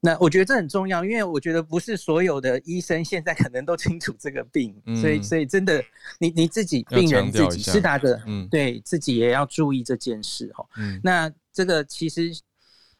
[0.00, 5.82] 那我觉得这很重要，因为我觉得不是所有的医生现在可能都清楚这个病，嗯、所以所以真的，
[6.18, 10.66] 你你自己病人自己施打的，嗯，对自己也要注意这件事哦。
[10.76, 12.32] 嗯，那这个其实。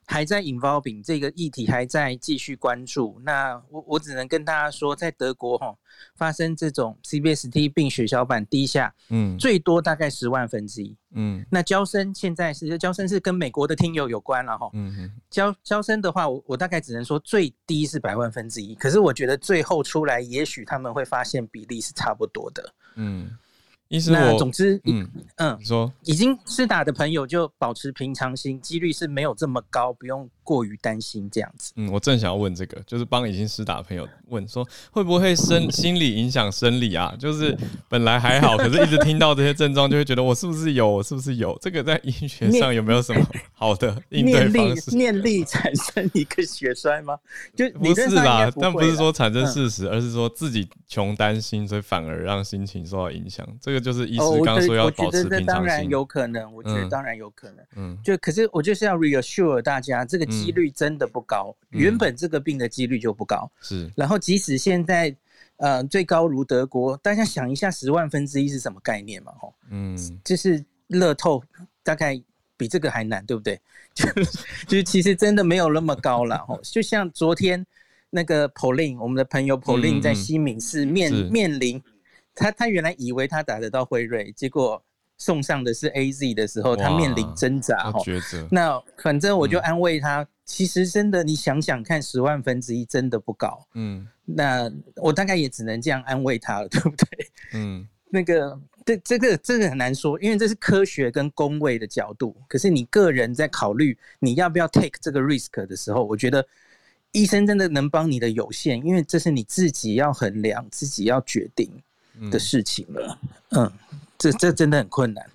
[0.04, 3.20] 还在 involving 这个议题还在继续关注。
[3.24, 5.72] 那我我只能跟大家说，在德国哈
[6.16, 11.46] 发生这种 CBST 病血小板低下，嗯，最多大概十万分之一，嗯。
[11.48, 23.30] 那交生现在是交生是跟美国的听友有关了哈，嗯，娇娇生的话，我我大概只能说最低是百万分之一，可是我觉得最后出来，也许他们会发现比例是差不多的，嗯。
[24.10, 25.92] 那总之，嗯嗯，你说。
[26.04, 31.72] 已经试打的朋友就保持平常心，几率是没有这么高，不用过于担心这样子。
[31.76, 37.14] 嗯，我正想要问这个，就是帮已经施打的朋友问说，会不会生心理影响生理啊？
[37.18, 37.56] 就是
[37.88, 41.58] 本来还好，可是一直听到这些症状，就会觉得我是不是有，我是不是有？
[41.60, 44.96] 这个在医学上有没有什么好的 应对方式？
[44.96, 47.18] 念力产生一个血栓吗？
[47.54, 53.46] 就不是啦，但不是说产生事实，而是说自己穷担心，所以反而让心情受到影响。
[53.60, 55.30] 这个就是医师刚刚说要保持平常心。
[55.30, 57.64] 我觉得当然有可能，我觉得当然有可能。
[57.76, 61.54] 嗯，就可是我就是要 reassure 大家，这个几率真的不高。
[61.70, 63.50] 原本这个病的几率就不高。
[63.60, 63.90] 是。
[63.94, 65.14] 然后即使现在，
[65.56, 69.32] 呃，最高如德国，大家想一下，十万分之一是什么概念嘛？
[69.38, 71.42] 吼，嗯，就是乐透
[71.82, 72.20] 大概
[72.56, 73.60] 比这个还难，对不对？
[73.94, 74.06] 就
[74.66, 76.38] 就是其实真的没有那么高了。
[76.46, 77.64] 吼，就像昨天
[78.10, 81.82] 那个 Pauline，我们的朋友 Pauline 在西敏市面面临。
[82.34, 84.82] 他他原来以为他打得到辉瑞，结果
[85.18, 88.00] 送上的是 AZ 的时候，他面临挣扎哈。
[88.50, 93.64] 那反正我就安慰他，嗯、其实真的你想想看，十万分之一真的不高。
[93.74, 97.06] 嗯，那我大概也只能这样安慰他了，对不对？
[97.54, 102.36] 嗯， 那个这这个这个很难说，因为这是科学跟工位的角度。
[102.48, 106.44] 可是你个人在考虑你要不要 take 这个 risk 的时候，我觉得
[107.12, 111.70] 医生真的能帮你的有限，因为这是你自己要衡量、自己要决定。
[112.30, 113.18] 的事情了，
[113.52, 113.72] 嗯，
[114.22, 115.30] 这这真的很困难，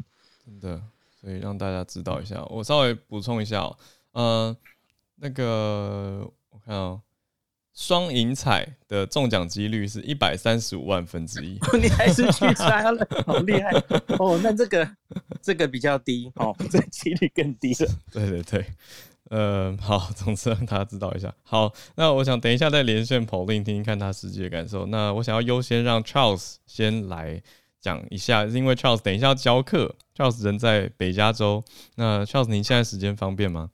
[0.46, 0.82] 真的，
[1.20, 2.42] 所以让大家知道一下。
[2.46, 3.78] 我稍微补充一下哦，
[4.14, 4.58] 呃，
[5.16, 7.02] 那个我看哦，
[7.74, 13.72] 双赢彩的中奖几率是一百三十五万分之一， 你还是去猜了， 好厉害
[14.20, 14.40] 哦。
[14.42, 14.90] 那这个
[15.42, 17.92] 这个比较低哦， 这几率更低了。
[18.12, 18.66] 对对对。
[19.30, 21.34] 呃，好，总之让大家知道一下。
[21.44, 24.86] 好，那我想等一下再连线 Pauline 听听看他实际的感受。
[24.86, 27.44] 那我想要优先让 Charles 先来
[27.80, 31.64] 讲一下，因为 Charles 等一下要教课，Charles 人在北加州。
[31.96, 33.70] 那 Charles，您现在时间方便吗？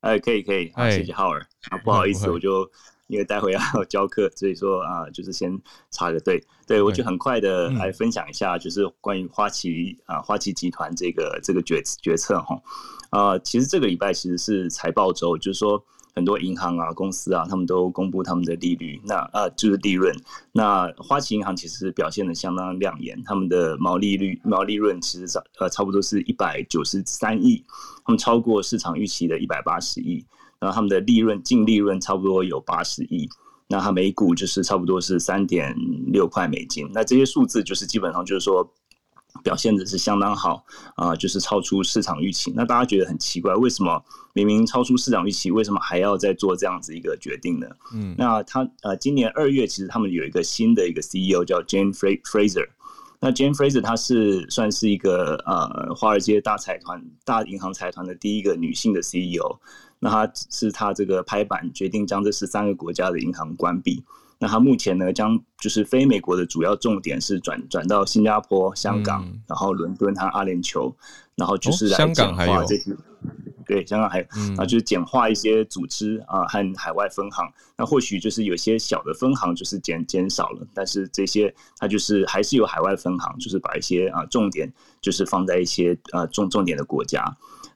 [0.00, 0.70] 哎，可以，可以。
[0.74, 1.44] 哎，谢谢 Howard。
[1.70, 2.70] 啊，不好意思，我就
[3.08, 5.58] 因为待会要教课， 所以说啊，就是先
[5.90, 6.42] 插个队。
[6.66, 12.60] 对，我就很快的来分享一下，就是关于花旗啊，花旗集团这个这个决决策哈。
[13.10, 15.84] 啊、呃，其实这个礼拜其实是财报周，就是说
[16.16, 20.16] 很多银行啊、公司啊，他们都公布他们的利率，那呃就是利润。
[20.50, 27.62] 那花旗银行其实表现得相当亮眼，他们的毛利率、毛利润其实差呃差不多是一百九十三亿，
[28.02, 30.24] 他们超过市场预期的一百八十亿。
[30.58, 33.28] 然后他们的利润净利润差不多有八十亿，
[33.68, 36.90] 那它每股就是差不多是三点六块美金。
[36.94, 38.72] 那这些数字就是基本上就是说。
[39.42, 40.64] 表现的是相当好
[40.94, 42.52] 啊，呃，就是超出市场预期。
[42.54, 47.66] 那大家觉得很奇怪，为什么明明超出市场预期，为什么还要再做这样子一个决定呢？
[47.94, 52.66] 嗯，那他呃，今年二月其实他们有一个新的一个 CEO 叫 Jane Fraser。
[53.18, 59.58] 那 Jane Fraser 她是算是一个呃华尔街大财团、大银行财团的第一个女性的 CEO。
[59.98, 64.04] 那她是她这个拍板决定将这十三个国家的银行关闭。
[64.38, 70.92] 那他目前呢，将就是非美国的主要重点是转转到新加坡、香港，嗯、然后伦敦和阿联酋，
[71.36, 72.92] 然后就是来简化这些。
[72.92, 72.96] 哦、
[73.64, 77.50] 对，香港还有，嗯、然后就是简化一些组织啊和海外分行。
[77.78, 84.70] 那或许就是有些小的分行就是减减少了，但是这些它就是还是有海外分行，就是把一些啊重点
[85.00, 87.24] 就是放在一些啊重重点的国家。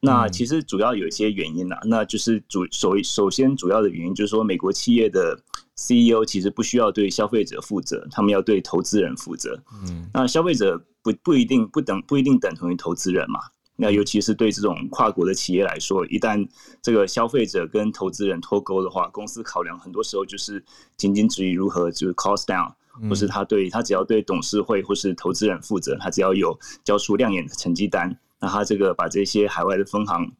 [0.02, 5.40] 那其实主要有一些原因啊，那就是主首首先主要的原因就是说美国企业的。
[5.80, 9.58] CEO 其实不需要对消费者负责，他们要对投资人负责。
[9.88, 13.40] 嗯，那消费者不不一定不等不一定等同于投资人嘛。
[13.76, 16.46] 那尤其是对这种跨国的企业来说，一旦
[16.82, 20.62] 这个消费者跟投资人脱钩的话，公司考量很多时候就是
[20.98, 22.70] 仅仅止于如何就是 cost down，
[23.08, 30.30] 或是他对他只要对董事会或是投资人负责，他只要有交出亮眼的成绩单，那他这个把这些海外的分行。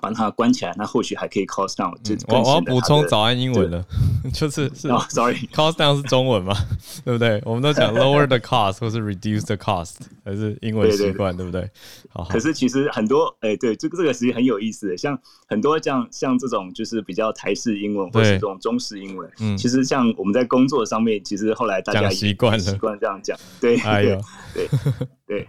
[0.00, 1.92] 把它关起来，那或许还可以 cost down。
[2.28, 3.84] 我我要补充早安英文了，
[4.32, 6.54] 就是是、oh,，sorry，cost down 是中文嘛，
[7.04, 7.40] 对不对？
[7.44, 11.68] 我们都讲 lower the cost 或是 reduce the cost，还是英文习惯，对不对？
[12.10, 12.30] 好，好。
[12.30, 24.20] 可是其实很多，哎、欸，对，这个这个实际很有意思的，像很多像像这种就是比较台式英文或是这种中式英文，嗯，其实像我们在工作上面，其实后来大家习惯了习惯这样讲，对，哎呦，
[24.54, 24.68] 对。
[25.28, 25.46] 对，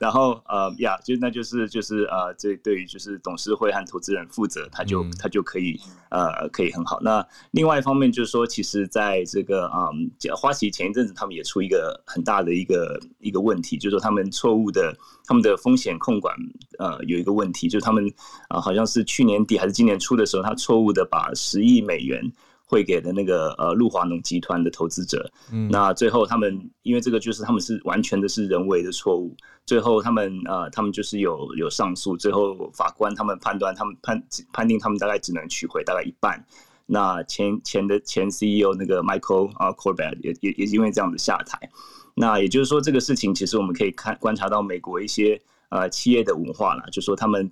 [0.00, 6.98] 然后呃呀，就那就是就是呃，这对于就是董事会和投资人负责，他就、嗯、他就可以呃可以很好。
[7.00, 14.92] 那另外一方面就是说，其实在这个嗯，花旗前一阵子他们也出一个很大的一个一个问题，就是说他们错误的
[15.24, 16.34] 他们的风险控管
[16.80, 18.04] 呃有一个问题，就是他们
[18.48, 22.20] 啊、呃、好像是去年底还是今年初的时候，他错误的把十亿美元。
[22.70, 29.34] 汇给的那个呃陆华农集团的投资者，嗯，那最后他们因为这个就是他们是完全的是人为的错误，
[29.66, 36.46] 最后他们呃他们就是有有上诉，最后法官他们判断他们判判定他们大概只能取回大概一半，
[36.86, 41.58] 那前前的前 CEO 那个 Michael 啊 Corbett 也也也因为这样子下台，
[42.14, 47.50] 那也就是说这个事情其实我们可以看观察到美国一些呃企业的文化啦，就说他们。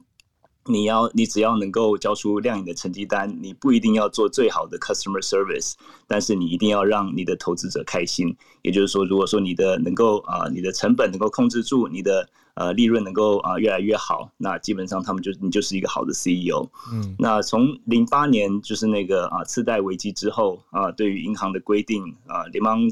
[0.69, 5.73] 你要，你只要能够交出亮眼的成绩单，你不一定要做最好的 customer service，
[6.07, 8.37] 但是你一定要让你的投资者开心。
[8.63, 12.29] 也就是说，如果说你的能够啊、你的成本能够控制住，你的
[12.59, 16.69] 呃利润能够啊、呃、越来越好，那基本上他们就你就是一个好的 CEO。
[16.93, 22.91] 嗯，那从零八年就是那个啊次贷危机之后啊、呃，对于银行的规定啊，联邦。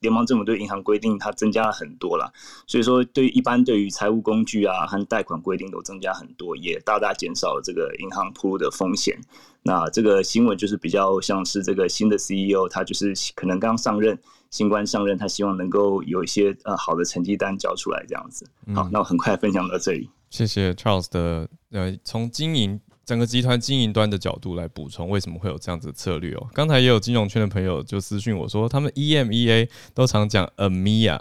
[0.00, 2.30] 联邦政府对银行规定它增加了很多了，
[2.66, 9.18] 所以说对一般对于财务工具啊和贷款规定都增加很多，也大大减少了这个银行铺路的风险。
[9.62, 14.18] 那这个新闻就是比较像是这个新的 CEO，他就是可能刚上任，
[14.56, 18.46] 新官上任，他希望能够有一些呃好的成绩单交出来这样子。
[18.74, 20.08] 好，那我很快分享到这里。
[20.30, 22.80] 谢谢 Charles 的呃从经营。
[23.04, 26.48] 整个集团经营端的角度来补充，为什么会有这样子的策略哦？
[26.52, 31.20] 刚才也有金融圈的朋友就私讯我说，他们 EMEA 都常讲 EMEA，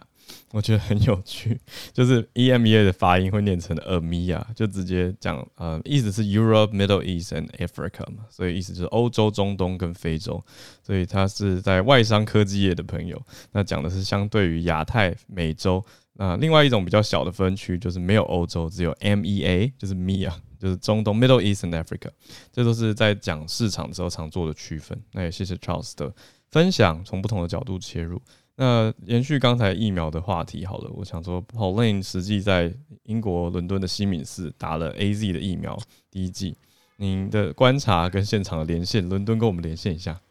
[0.51, 1.59] 我觉得很有趣，
[1.93, 10.43] 就是 EMEA 的发音会念成 EMEA，就直接讲呃，意思是 Europe、Middle East and Africa 嘛，所以意思就是欧洲、中东跟非洲，
[10.81, 13.21] 所以他是在外商科技业的朋友，
[13.51, 20.31] 那讲的是相对于亚太、美洲，那另外一种比较小的分区就是没有欧洲，只有 MEA，就是 MEA。
[20.57, 22.09] 就是中东 （Middle East and Africa），
[22.51, 24.99] 这都是在讲市场的时候常做的区分。
[25.11, 26.11] 那也谢谢 Charles 的
[26.49, 28.19] 分享，从不同的角度切入。
[28.55, 35.77] 那延续刚才疫苗的话题，好了，我想说，Pauline 实际在英国伦敦的西敏寺打了 AZ 的疫苗
[36.09, 36.55] 第一剂，
[36.97, 40.21] 您的观察跟现场的连线，伦敦跟我们连线一下。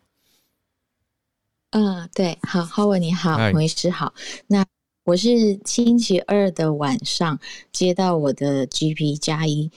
[1.71, 4.15] 嗯，对，好，Howard 你好，洪医师好。
[4.47, 4.65] 那
[5.05, 7.39] 我是星期二的晚上
[7.73, 9.71] 接到我的 GP 加一。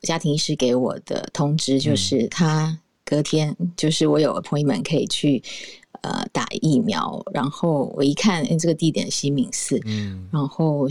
[0.00, 5.42] 家庭医师给我的通知就是，他隔天就是我有 appointment 可以去
[6.04, 10.86] 呃打疫苗，然后我一看，哎、这个地点西敏寺，嗯，然后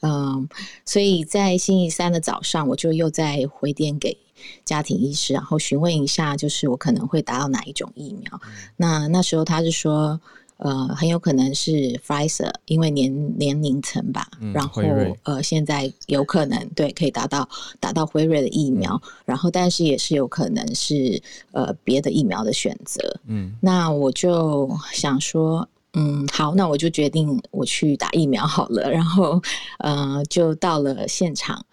[0.00, 0.48] 嗯、呃，
[0.84, 4.18] 所以在星期三的早上，我就又再回电给
[4.64, 8.40] 家庭医师，然后询问一下，就是我可能会打到哪一种疫苗。
[8.44, 10.20] 嗯、那那时候他是说。
[10.58, 11.70] 呃，很有可能是
[12.06, 14.28] Pfizer，因为年年龄层吧。
[14.40, 14.82] 嗯、然后
[15.22, 17.48] 呃，现在有可能对可以达到
[17.80, 21.20] 达到辉瑞的疫苗，嗯、然后但是也是有可能是
[21.52, 23.00] 呃别的疫苗的选择。
[23.26, 28.90] 嗯，那我就想说，嗯，好，那我就决定我去打疫苗好了。
[28.90, 29.42] 然后
[29.78, 31.64] 呃，就到了现场，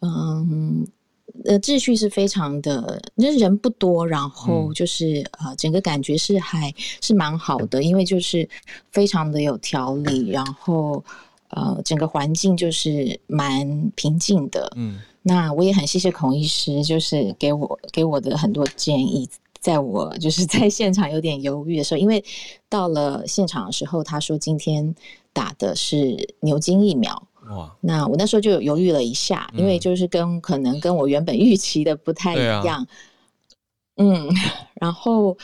[0.00, 0.86] 嗯。
[1.44, 8.48] 呃，秩序是非常的，那人不多，然后就是、嗯、呃，整个感觉是还是蛮好的，因为就是
[8.90, 11.02] 非常的有条理，然后
[11.48, 14.72] 呃，整个环境就是蛮平静的。
[14.76, 19.28] 嗯，那我也很谢谢孔医师，就是给我给我的很多建议，
[19.60, 22.22] 在我就是在现场有点犹豫的时候，因为
[22.68, 24.94] 到了现场的时候，他说今天
[25.32, 27.26] 打的是牛津疫苗。
[27.48, 32.82] 哇，那我那时候就犹豫了一下，因为就是跟可能跟我原本预期的不太一样。
[32.82, 32.86] 啊、
[33.96, 34.28] 嗯，
[34.80, 35.36] 然后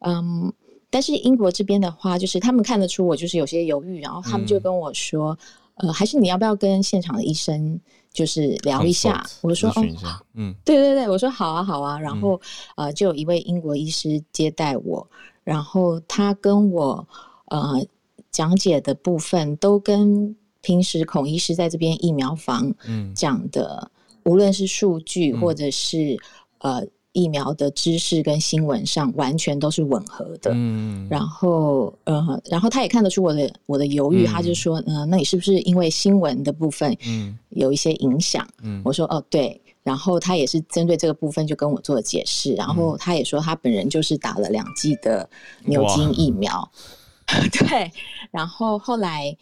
[0.00, 0.52] 嗯，
[0.90, 5.36] 但是英国这边的话，就是他们看得出我就是有些犹豫，然后他们就跟我说，
[5.76, 7.80] 嗯、呃，还是你要不要跟现场的医生
[8.12, 9.24] 就是聊一下？
[9.42, 9.86] 我就说哦，
[10.34, 12.40] 嗯，对对对，我说好啊好啊，然后
[12.76, 15.08] 呃，就有一位英国医师接待我。
[15.42, 17.06] 然后他跟我
[17.46, 17.86] 呃
[18.30, 20.34] 讲解的部分都跟
[20.64, 22.74] 平时孔医师在这边疫苗房
[23.14, 23.88] 讲的，
[24.24, 26.14] 嗯、无论是数据或者是、
[26.58, 26.86] 嗯、呃。
[27.16, 38.44] 疫苗的知识跟新闻上完全都是吻合的，嗯，然后呃，然后他也看得出我的我的犹豫，嗯、他就说，嗯、呃，那你是不是因为新闻的部分，嗯，有一些影响？
[38.64, 45.30] 嗯，我说哦，对，然后他也是针对这个部分就跟我做解释，然后他也说他本人就是打了两剂的
[45.66, 46.68] 牛津疫苗，
[47.52, 47.92] 对，
[48.32, 49.36] 然后后来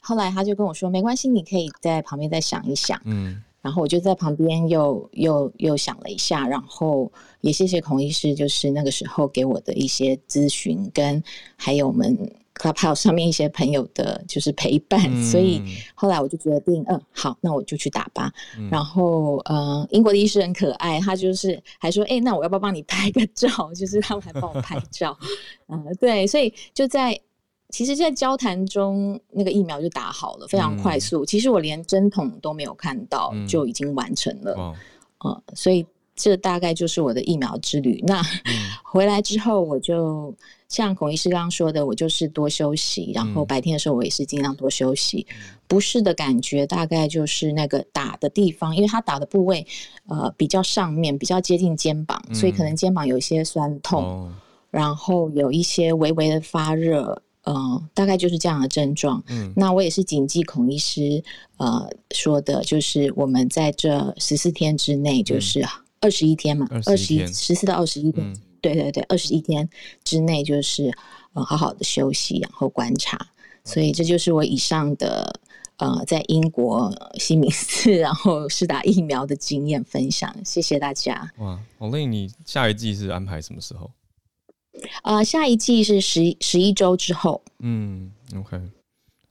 [0.00, 3.42] 后来他就跟我说，没关系，你可以在旁边再想一想，嗯。
[3.60, 11.22] 然后我就在旁边又又又想了一下，然后也谢谢孔医师，就是那个时候给我的一些咨询，跟
[11.56, 12.16] 还有我们
[12.54, 15.00] Clubhouse 上面一些朋友的，就是陪伴。
[15.08, 15.60] 嗯、所以
[15.94, 18.32] 后来我就决定，嗯，好，那我就去打吧。
[18.56, 23.48] 嗯、然后，呃，英国的医师很可爱，他就是还说，哎，那我要不要帮你拍个照？
[23.74, 25.18] 就是他们还帮我拍照。
[25.66, 27.20] 嗯，对，所以就在。
[27.70, 31.22] 其实，在交谈中，那个疫苗就打好了，非常快速。
[31.22, 34.54] 嗯、其实我连针筒都没有看到，嗯、就已经完成了。
[34.58, 34.74] 嗯、
[35.30, 35.84] 呃，所以
[36.16, 38.02] 这大概就是我的疫苗之旅。
[38.06, 40.34] 那、嗯、 回来之后，我就
[40.66, 43.12] 像孔医师刚刚说的，我就是多休息。
[43.14, 45.26] 然后白天的时候，我也是尽量多休息。
[45.30, 49.66] 嗯、不适的感觉大概就是那个打的地方，因为他打的部位
[50.06, 54.32] 呃比较上面，比较接近肩膀，嗯、所以可能肩膀有一些酸痛，哦、
[54.70, 57.20] 然后有一些微微的发热。
[57.48, 59.22] 嗯、呃，大概就是这样的症状。
[59.28, 61.22] 嗯，那我也是谨记孔医师
[61.56, 65.64] 呃说的，就是我们在这十四天之内，就是
[66.00, 69.66] 二十一天嘛，二十一十四到二十一天，嗯、对对对，二十一天
[70.04, 70.92] 之内就是
[71.32, 73.18] 呃好好的休息，然后观察。
[73.64, 75.40] 所以这就是我以上的
[75.78, 81.30] 呃在英国西敏寺然后施打疫苗的经验分享，谢谢大家。
[81.38, 83.90] 哇，王丽，你下一季是安排什么时候？
[85.02, 87.42] 呃，下一季是十十一周之后。
[87.60, 88.60] 嗯，OK，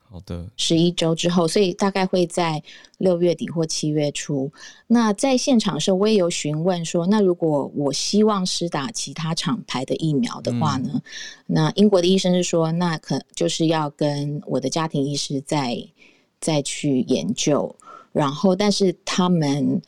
[0.10, 2.62] 好的，十一周之后，所以大概会在
[2.98, 4.52] 六月底或七月初。
[4.88, 10.90] 那在现场的时候，我也有询问说，那如果我希望施打其他厂牌的疫苗的话呢？
[10.94, 11.02] 嗯、
[11.48, 15.78] 那英国的医生是说，那可就是要跟我的家庭医师再
[16.40, 17.76] 再去研究，
[18.12, 19.82] 然后但是他们。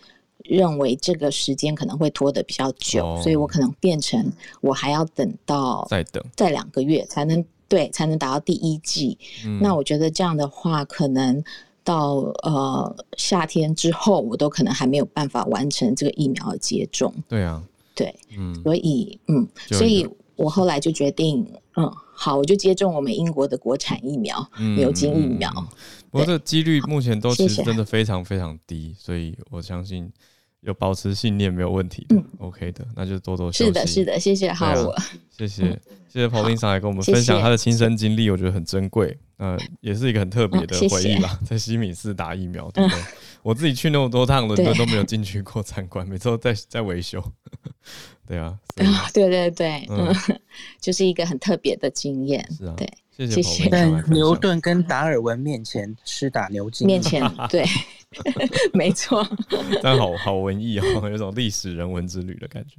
[0.50, 4.32] 认为这个时间可能会拖得比较久，哦、所以我可能变成
[4.62, 9.16] 我还要等到再等再两个月才能对才能达到第一季。
[9.46, 11.42] 嗯、那我觉得这样的话，可能
[11.84, 17.14] 到呃夏天之后，我都可能还没有办法完成这个疫苗的接种。
[17.28, 21.46] 对啊，对，嗯，所以嗯，所以我后来就决定，
[21.76, 24.44] 嗯，好，我就接种我们英国的国产疫苗
[24.76, 25.54] 牛津、嗯、疫苗。
[26.10, 30.12] 不过这个几率目前都其实真的非常非常低，所以我相信。
[30.62, 33.66] 有保持信念没有问题的，嗯，OK 的，那就多多休息。
[33.66, 35.02] 是的，是的，谢谢浩尔，
[35.32, 35.64] 谢谢，
[36.10, 43.00] 谢谢 Pauline 上来跟我们分享他的亲身经历，我觉得很珍贵，呃，也是一个很特别的回忆吧，在西敏寺打疫苗，对不对？
[43.42, 47.24] 我自己去那么多趟伦敦都没有进去过参观，每次都在在维修，
[48.30, 48.56] 对啊，
[49.12, 50.16] 对对对，嗯，
[50.80, 53.68] 就是一个很特别的经验，是啊，对，谢谢。
[53.70, 57.66] 在牛顿跟达尔文面前施打牛津，面前 对。
[58.74, 59.24] 没错，
[59.84, 62.78] 但好好文艺哦，有种历史人文之旅的感觉。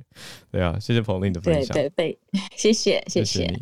[0.51, 1.73] 对啊，谢谢 Pauline 的分享。
[1.73, 3.61] 对对对，谢谢谢谢。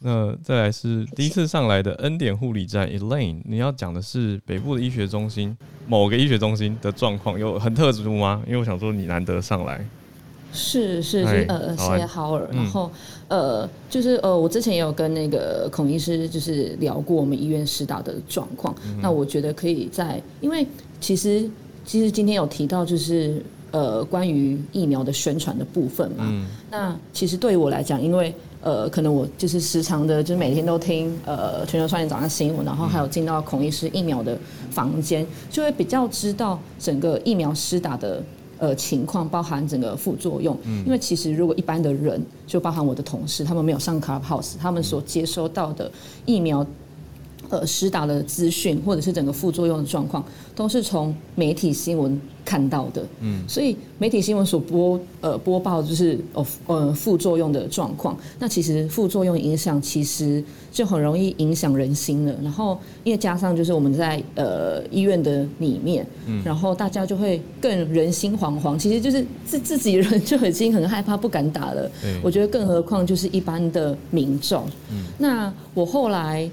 [0.00, 5.56] 那再来是第一次上来的恩典护理站 Elaine，你要讲的是北部的医学中心
[5.86, 8.42] 某个医学中心的状况，有很特殊吗？
[8.46, 9.82] 因为我想说你难得上来。
[10.56, 12.48] 是是是，呃，谢谢浩尔。
[12.52, 12.90] 然后
[13.28, 18.74] 呃，就是呃，我之前也有跟那个孔医师就是聊过我们医院施打的状况。
[19.00, 20.66] 那我觉得可以在，因为
[21.00, 21.48] 其实
[21.84, 26.46] 其实今天有提到就是呃关于疫苗的宣传的部分嘛。
[26.70, 34.38] 那其实对于我来讲，因为呃可能我就是时常的，就是每天都听呃全球串联早上新闻，然后还有进到孔医师疫苗的
[34.70, 38.22] 房间，就会比较知道整个疫苗施打的。
[38.58, 45.90] 呃，情况包含整个副作用，嗯，因为其实如果一般的人，就包含我的同事，他们没有上 Clubhouse，他们所接收到的
[46.24, 46.66] 疫苗。
[47.48, 50.24] 呃，施打的资讯或者是整个副作用的状况，
[50.54, 53.04] 都是从媒体新闻看到的。
[53.20, 58.16] 嗯，所以媒体新闻所播呃播报就是哦呃副作用的状况。
[58.38, 60.42] 那其实副作用影响其实
[60.72, 62.34] 就很容易影响人心了。
[62.42, 68.76] 然后因为加上就是我们在呃医院的里面，嗯，然后大家就会更人心惶惶。
[68.78, 71.90] 其实就是自自己人就已经很害怕，不敢打了。
[72.02, 74.64] 对，我觉得更何况就是一般的民众。
[74.90, 76.50] 嗯，那我后来。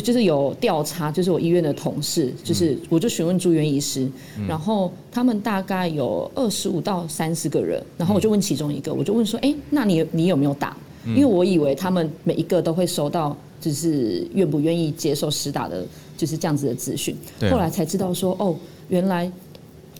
[0.00, 10.76] 就是有调查，就是我医院的同事，就是我就询问住院医师，嗯、然后他们大概有二十五到三十个人，然后我就问其中一个，我就问说，哎，那你你有没有打？
[11.04, 15.84] 因为我以为他们每一个都会收到，就是愿不愿意接受施打的，
[16.16, 17.16] 就是这样子的资讯。
[17.40, 18.54] 啊、后来才知道说，哦，
[18.88, 19.28] 原来，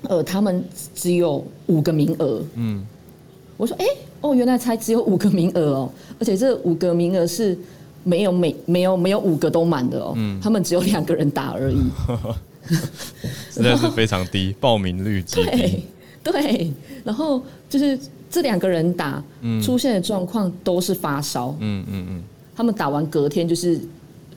[0.03, 0.65] 呃，他们
[0.95, 2.41] 只有五个名额。
[2.55, 2.87] 嗯，
[3.57, 5.91] 我说，哎、欸，哦，原来才只有五个名额哦，
[6.21, 7.59] 而且这五个名额是
[8.05, 10.13] 没有每没有没有五个都满的哦。
[10.17, 11.79] 嗯，他们只有两个人打而已，
[13.51, 15.85] 实在是非常低，报名率极低。
[16.23, 16.73] 对，
[17.03, 17.99] 然后就是
[18.31, 19.23] 这两个人打，
[19.63, 21.57] 出现的状况都是发烧。
[21.59, 22.23] 嗯嗯嗯，
[22.55, 23.81] 他们打完隔天就是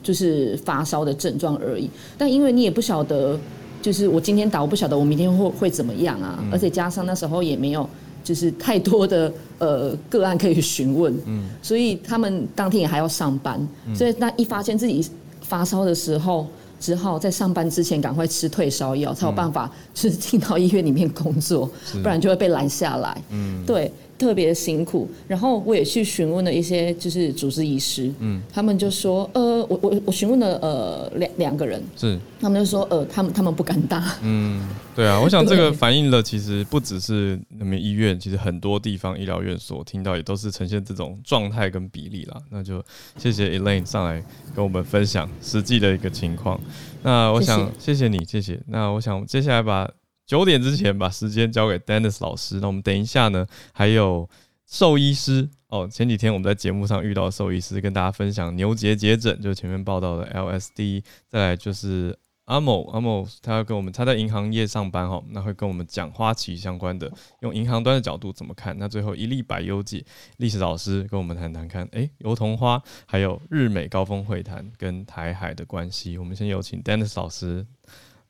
[0.02, 1.88] 就是发烧的症状而已。
[2.18, 3.38] 但因为你也不晓得，
[3.80, 6.42] 就是我今天打，我不晓得我明天会会怎么样啊。
[6.50, 7.88] 而且加上那时候也没有
[8.26, 11.14] 就是太多的呃个案可以询问。
[11.26, 13.56] 嗯，所以他们当天也还要上班。
[13.94, 15.08] 所以那一发现自己
[15.40, 16.46] 发烧的时候。
[16.78, 21.68] 只好在上班之前赶快吃退烧药，才有办法就是进到医院里面工作，
[22.02, 23.16] 不然就会被拦下来。
[23.30, 23.90] 嗯，对。
[24.18, 42.40] 特别辛苦，然后我也去询问了一些就是主治医师，嗯，他们就说，呃，我我我询问了呃两两个人，是，他们就说，呃，他们他们不敢打，嗯，对啊，我想这个反映了其实不只是那边医院，其实很多地方医疗院所听到也都是呈现这种状态跟比例啦。
[42.50, 42.82] 那就
[43.18, 44.22] 谢谢 Elaine 上来
[44.54, 46.58] 跟我们分享实际的一个情况。
[47.02, 48.58] 那我想谢谢你，谢谢。
[48.68, 49.88] 那我想接下来把。
[50.26, 52.58] 九点之前把时间交给 Dennis 老师。
[52.60, 54.28] 那我们等一下呢，还有
[54.66, 55.88] 兽医师哦。
[55.88, 61.04] 前几天我们在节目上遇到兽医师，跟大家分享牛结节疹，就是前面报道的 LSD。
[61.28, 67.08] 再来就是阿某阿某，他要跟我们，他在银行业上班哈，那会跟我们讲花旗相关的，
[67.42, 68.76] 用银行端的角度怎么看。
[68.78, 70.04] 那最后一历百忧解
[70.38, 76.18] 历史老师跟我们谈谈看，哎，油桐花还有日美高峰会谈跟台海的关系。
[76.18, 77.64] 我们先有请 Dennis 老师。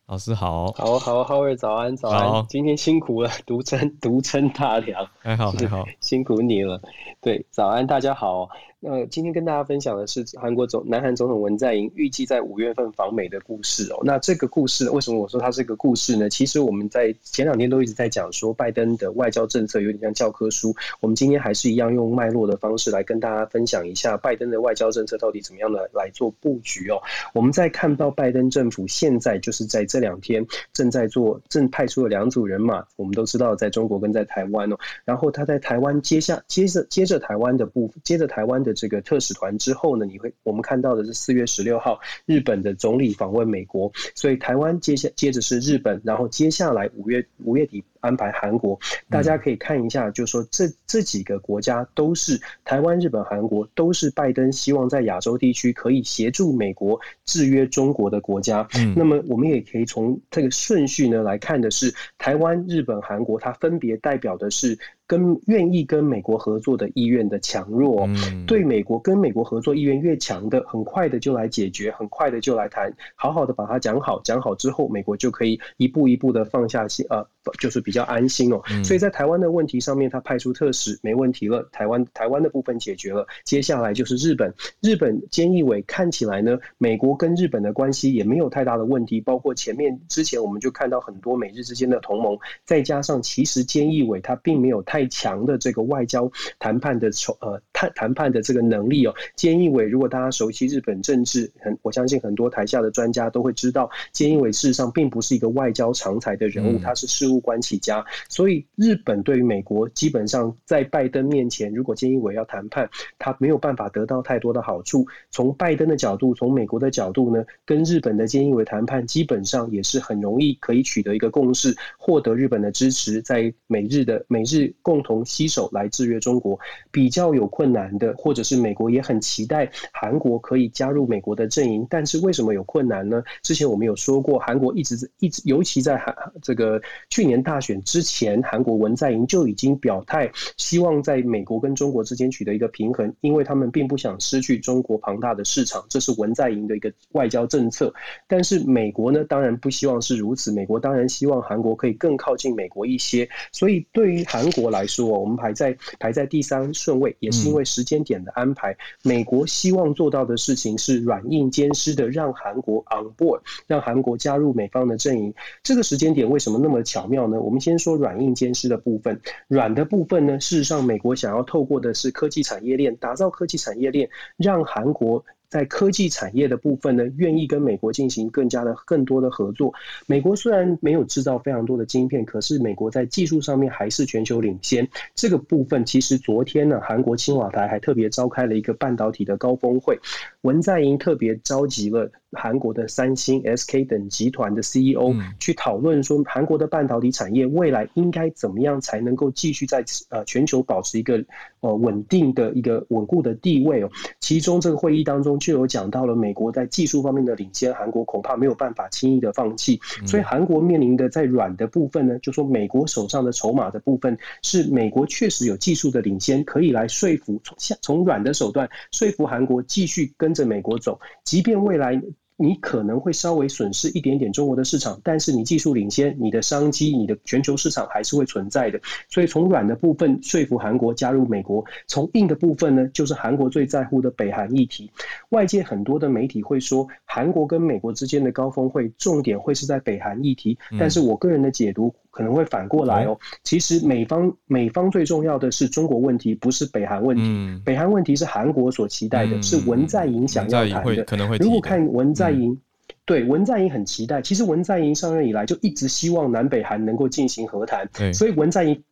[0.06, 6.80] 老师好，好好好，伟早安早安，今天辛苦了，独撑独撑大梁，还好还好，辛苦你了，
[7.20, 8.48] 对，早安大家好。
[8.86, 13.98] 呃，今天跟大家分享的是韩国总南韩总统文在寅预计在五月份访美的故事哦。
[14.04, 16.30] 那这个故事为什么我说它是一个故事呢？
[16.30, 20.72] 其实我们在前两天都一直在讲说，拜登的外交政策有点像教科书。
[21.00, 27.02] 我们今天还是一样用脉络的方式来跟大家分享一下拜登的外交政策到底怎么样的来做布局哦。
[27.34, 32.84] 我们在看到拜登政府现在就是在这两天正在做，正派出了两组人马。
[32.94, 34.76] 我们都知道在中国跟在台湾哦。
[35.04, 38.75] 然后他在台湾接下接着接着台湾的部，接着台湾的。
[38.76, 48.78] 这个特使团之后呢，你会我们看到的是四月十六号日本的总理访问美国，所以台湾接下接着是日本，然后接下来五月五月底安排韩国，
[49.10, 58.68] 大家可以看一下，就是说这这几个国家都是台湾、日本、韩国都是拜登希望在亚洲地区可以协助美国制约中国的国家。
[58.78, 64.78] 嗯，那么我们也可以从这个顺序呢来看的是，台湾、日本、韩国它分别代表的是。
[65.08, 68.08] 跟愿意跟美国合作的意愿的强弱，
[68.44, 77.24] 对美国跟美国合作意愿越强的，很快的就来解决，很快的就来谈，好好的把它讲好，讲好之后，美国就可以一步一步的放下心，呃，
[77.60, 78.62] 就是比较安心哦。
[78.84, 95.04] 所以在台湾的问题上面，他派出特使没问题了，台湾台湾的部分解决了，接下来就是日本，日本菅义伟看起来呢，美国跟日本的关系也没有太大的问题，包括前面之前我们就看到很多美日之间的同盟，再加上其实菅义伟他并没有太。
[95.08, 115.06] 强的这个外交谈判的筹呃谈谈判的这个能力哦，菅义伟如果大家熟悉日本政治，很我相信很多台下的专家都会知道，菅义伟事实上并不是一个外交常才的人物，他是事务官家，所以日本对于美国基本上在拜登面前，如果菅义伟要谈判，他没有办法得到太多的好处。
[115.30, 124.74] 从拜登的角度，从美国的角度呢，跟日本的菅义伟谈判，基本上也是很容易可以取得一个共识，获得日本的支持，在美日的美日。
[124.82, 126.58] 共同携手来制约中国，
[126.90, 133.22] 比较有困难的，或者是美国也很期待韩国可以加入美国的阵营，但是为什么有困难呢？
[133.42, 147.92] 之前我们有说过，韩国一直一直，尤其在韩这个去年大之前，韩国文在寅就已经表态，希望在美国跟中国之间取得一个平衡，因为他们并不想失去中国庞大的市场，这是文在寅的一个外交政策。
[148.28, 158.76] 但是美国呢，当然不希望是如此，美国当然希望韩国可以更靠近美国一些，所以对于韩国来来说，我们排在排在第三顺位，也是因为时间点的安排。
[159.02, 165.32] 美国希望做到的事情是软硬兼施的，让韩国 on board，让韩国加入美方的阵营。
[165.62, 167.40] 这个时间点为什么那么巧妙呢？
[167.40, 169.20] 我们先说软硬兼施的部分。
[169.48, 179.72] 软的部分呢，事实上美国想要透过的是科技产业链，打造科技产业链，让韩国在科技产业的部分呢，愿意跟美国进行更加的更多的合作。
[180.06, 184.88] 美国虽然没有制造非常多的晶片，可是美国在技术上面还是全球领先。
[185.14, 189.98] 这个部分其实昨天呢，韩国青瓦台还特别召开了一个半导体的高峰会，
[190.40, 201.24] 文在寅特别召集了韩国的三星、SK 等集团的 CEO 去讨论说，韩国的半导体产业未来应该怎么样才能够继续在呃全球保持一个
[201.60, 203.90] 呃稳定的一个稳固的地位哦。
[204.18, 205.36] 其中这个会议当中。
[205.46, 222.02] 就有讲到了美国在技术方面的领先，韩国恐怕没有办法轻易的放弃，所以韩国面临的在软的部分呢，就说美国手上的筹码的部分是美国确实有技术的领先，可以来说服从从软的手段说服韩国继续跟着美国走，即便未来。
[222.38, 228.78] 你可能会稍微损失一点点中国的市场，但是你技术领先，你的商机，你的全球市场还是会存在的。
[229.08, 234.90] 所以从软的部分说服韩国加入美国，从硬的部分呢，就是韩国最在乎的北韩议题。
[235.30, 241.94] 外界很多的媒体会说，韩国跟美国之间的高峰会重点会是在北韩议题，但是我个人的解读。
[242.16, 243.18] 可能会反过来哦。
[243.44, 247.60] 其实美方美方最重要的是中国问题，不是北韩问题。
[247.62, 251.04] 北韩问题是韩国所期待的，是文在寅想要谈的。
[251.04, 251.36] 可能会。
[251.36, 252.58] 如果看文在寅，
[253.04, 254.22] 对文在寅很期待。
[254.22, 258.82] 其实文在寅上任以来就一直希望南北韩能够进行和谈，所以文在寅。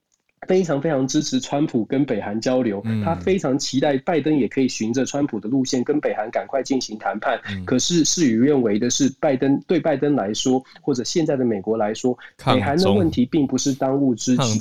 [0.46, 7.40] 非常非常支持川普跟北韩交流，他非常期待拜登也可以循着川普的路线跟北韩赶快进行谈判。
[7.64, 14.58] 可是事与愿违的是，拜登对拜登来说，或者现在的美国来说，北韩的问题并不是当务之急，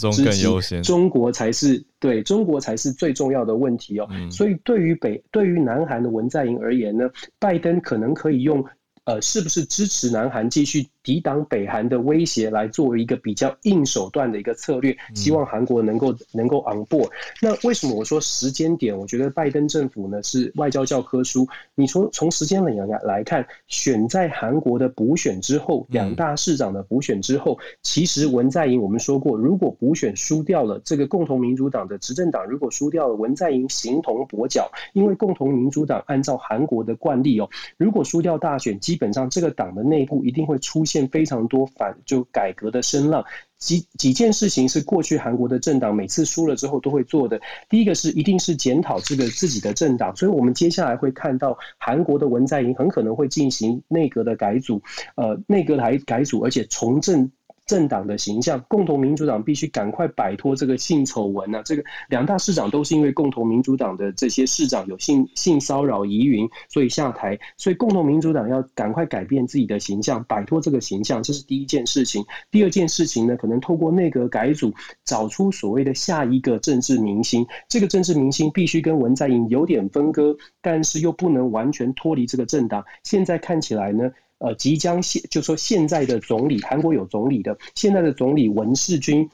[0.81, 4.07] 中国才是对中国才是最重要的问题哦。
[4.31, 7.09] 所以对于北对于南韩的文在寅而言呢，
[7.39, 8.63] 拜登可能可以用
[9.05, 10.87] 呃，是不是支持南韩继续。
[11.03, 17.09] 抵挡北韩的威胁，来作为一个比较硬手段的一个策略，希望韩国能够能够 on board。
[17.41, 18.97] 那为什么我说时间点？
[18.97, 21.45] 我觉得拜登政府呢是外交教科书。
[21.75, 40.92] 你从从时间点来来看，选在韩国的补选之后，两大市长的补选之后，其实文在寅我们说过，如果补选输掉了，这个共同民主党的执政党如果输掉了，文在寅形同跛脚，因为共同民主党按照韩国的惯例哦，如果输掉大选，基本上这个党的内部一定会出现。
[40.93, 43.25] 现非常多反就改革的声浪，
[43.57, 47.41] 几几件事情是过去韩国的政党每次输了之后都会做的。
[47.67, 54.83] 第一个是一定是检讨这个自己的政党，所以我们接下来会看到韩国的文在寅很可能会进行内阁的改组，
[55.15, 57.31] 呃，内阁来改组，而且从政。
[57.65, 61.61] 政党的形象，共同民主党必须赶快摆脱这个性丑闻啊！
[61.63, 67.39] 这个两大市长都是因为共同民主党的这些市长有性性骚扰疑云，所以下台。
[67.57, 72.25] 所以共同民主党要赶快改变自己的形象，摆脱这个形象，这是第一件事情。
[72.51, 74.73] 第二件事情呢，可能透过内阁改组，
[75.05, 77.45] 找出所谓的下一个政治明星。
[77.69, 82.83] 这个政治明星必须跟文在寅有点分割，但是又不能完全脱离这个政党。
[83.03, 84.11] 现在看起来呢？
[84.43, 89.29] 呃，即将现就说现在的总理，韩国有总理的，现在的总理文世军。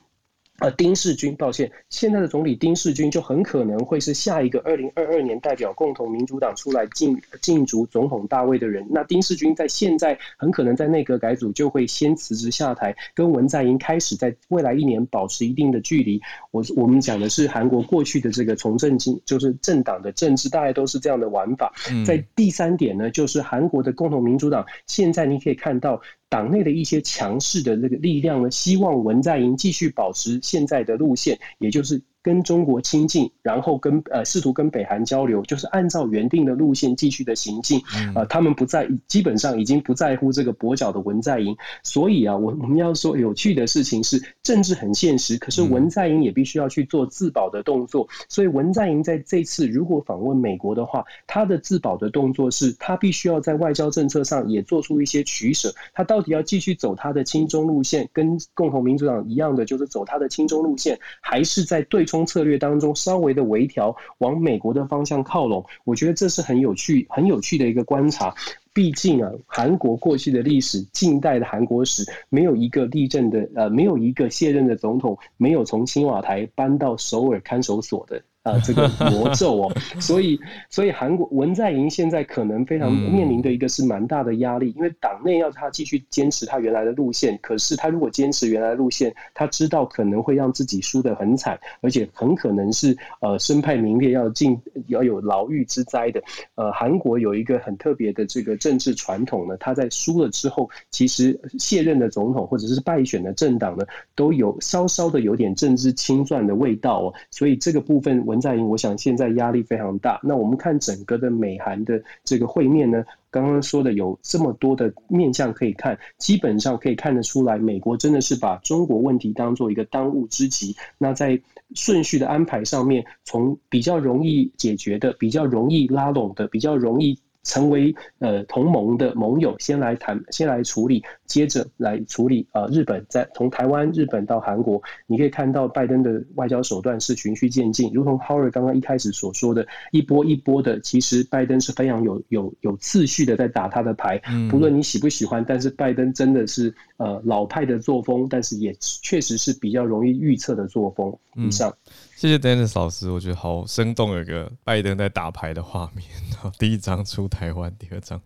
[0.60, 8.86] 呃，丁世军，抱歉，现在的总理丁世军就很可能会是下一个二零二二年代表共同民主党出来竞竞逐总统大位的人。
[8.90, 16.22] 那丁世军在现在很可能在内阁改组就会先辞职下台，跟文在寅开始在未来一年保持一定的距离。
[16.52, 21.74] 我我们讲的是韩国过去的这个从政经，就是政党的政治，大概都是这样的玩法。
[22.06, 26.02] 在第三点呢，就是韩国的共同民主党，现在你可以看到。
[26.30, 32.02] 党内的一些强势的这个力量呢，希望文在寅继续保持现在的路线，也就是。
[32.22, 37.82] 跟中国亲近，然后跟呃试图跟北韩交流，就是按照原定的路线继续的行进。
[38.14, 41.56] 呃，他们不在，基本上已经不在乎这个跛脚的文在寅。
[41.82, 48.06] 所以啊，我我们要说有趣的事情是，政治很现实，可是文在寅也必须要去做自保的动作。
[48.28, 55.74] 所以文在寅在这次如果访问美国的话，他的自保的动作是他必须要在外交政策上也做出一些取舍。
[55.94, 62.09] 他到底要继续走他的亲中路线，跟共同民主党一样的，就是走他的亲中路线，还是在对？
[62.10, 68.34] 冲策略当中稍微的微调，往美国的方向靠拢，我觉得这是很有趣、很有趣的一个观察。
[68.74, 78.24] 毕竟啊，韩国过去的历史、近代的韩国史，没有一个历任的呃，没有一个卸任的总统没有从青瓦台搬到首尔看守所的。
[78.44, 96.24] 啊，这个魔咒哦， 所以所以韩国文在寅现在可能非常面临的一个是蛮大的压力，因为党内要他继续坚持他原来的路线，可是他如果坚持原来的路线，他知道可能会让自己输得很惨，而且很可能是呃身败名裂，要进要有牢狱之灾的。
[96.56, 103.86] 呃，韩国有一个很特别的这个政治传统呢，他在输了之后，其实卸任的总统或者是败选的政党呢，
[104.16, 108.26] 都有稍稍的有点政治清算的味道哦，所以这个部分。
[108.30, 110.20] 文在寅，我想现在压力非常大。
[110.24, 120.76] 那我们看整个的美韩的这个会面呢，刚刚说的有这么多的面向可以看，基本上可以看得出来，美国真的是把中国问题当做一个当务之急。
[120.98, 121.42] 那在
[121.74, 127.18] 顺序的安排上面，从比较容易解决的、比较容易拉拢的、比较容易。
[127.50, 144.22] 成为呃同盟的盟友，先来谈，先来处理，接着来处理呃日本在从台湾、日本到韩国，你可以看到拜登的外交手段是循序渐进，如同 Howard 刚刚一开始所说的，一波一波的，其实拜登是非常有有有次序的在打他的牌，
[144.52, 151.18] 不论你喜不喜欢，但是拜登真的是呃老派的作风，但是也确实是比较容易预测的作风。
[151.36, 151.74] 以上。
[152.20, 156.06] 谢谢 Dennis 老师，我觉得好生动，有个拜登在打牌的画面。
[156.34, 158.20] 然后第一张出台湾，第二张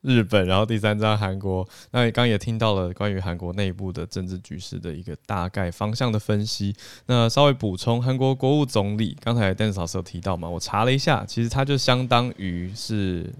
[0.00, 1.68] 日本，然后第三张韩国。
[1.90, 6.74] 那你刚也听到了关于韩国内部的政治局势的一个大概方向的分析。
[7.04, 10.48] 那稍微补充，韩国国务总理刚才 Dennis 老师有提到嘛？
[10.48, 13.30] 我查了一下，其实他就相当于是。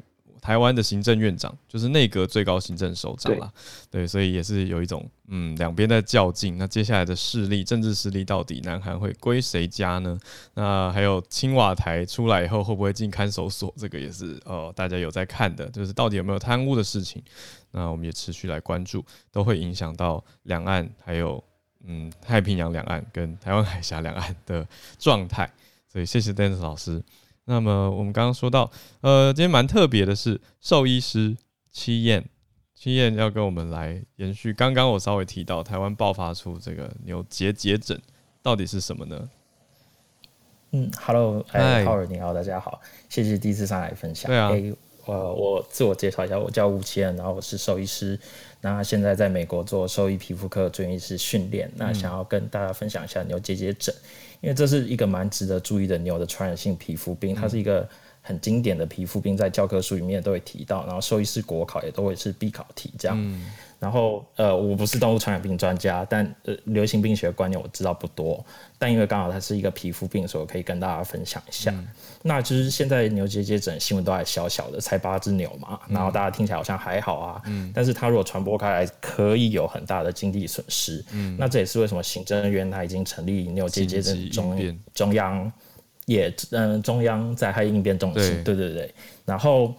[0.41, 3.53] 台湾的行政院长就是内阁最高行政首长啦，
[3.91, 6.57] 对，所以也是有一种嗯，两边在较劲。
[6.59, 10.19] 那接下来的势力，政治势力到底南韩会归谁家呢？
[10.55, 13.73] 那还有青瓦台出来以后会不会进看守所？
[13.77, 17.23] 这个也是呃，大家有在看的，就是到底有没有贪污的事情？
[17.71, 21.43] 那我们也持续来关注，都会影响到两岸，还有
[21.85, 24.67] 嗯，太平洋两岸跟台湾海峡两岸的
[24.99, 25.51] 状态。
[25.93, 27.03] 所以谢谢 Dennis 老师。
[27.47, 28.71] 那么我们刚刚说到，
[29.01, 31.37] 呃，今天蛮特别的是兽医师
[31.71, 32.29] 戚燕，
[32.75, 38.01] 戚燕要跟我们来延续刚刚我稍微提到台湾爆发出这个牛结节疹，
[38.43, 39.29] 到底是什么呢？
[40.73, 44.29] 嗯，Hello，哎，Howard，你好，大家好，谢谢第一次上来分享。
[44.29, 44.75] 对啊，欸、
[45.05, 48.19] 呃，我自我介绍一下，我叫吴戚彦，然后我是兽医师，
[48.61, 53.95] 那现在在美国做兽医皮肤科专业师训练，那想要跟大家分享一下牛结节疹。
[54.47, 57.87] 因为这是一个蛮值得注意的牛的传染性皮肤病，它是一个
[58.23, 63.21] 很经典的皮肤病，在教科书里面都会提到，然后兽医师国考也都会是必考题这样。
[63.21, 63.45] 嗯
[63.79, 68.45] 然后，呃，我不是动物传染病专家，但呃，流行病学观念我知道不多。
[68.79, 71.71] 但因为刚好它是一个皮肤病，所以我可以跟大家分享一下。
[71.73, 71.87] 嗯、
[72.23, 77.43] 那就是现在牛结节疹新闻都还小小的，才八只牛嘛，然后大家听起来好像还好啊。
[77.47, 77.71] 嗯。
[77.75, 81.05] 但是它如果传播开来，可以有很大的经济损失。
[81.13, 81.37] 嗯。
[81.39, 85.53] 那这也是为什么行政院它已经成立牛结节疹中中央
[86.07, 88.43] 也嗯、呃、中央灾害应变中心。
[88.43, 88.95] 对，对对对。
[89.27, 89.75] 然后。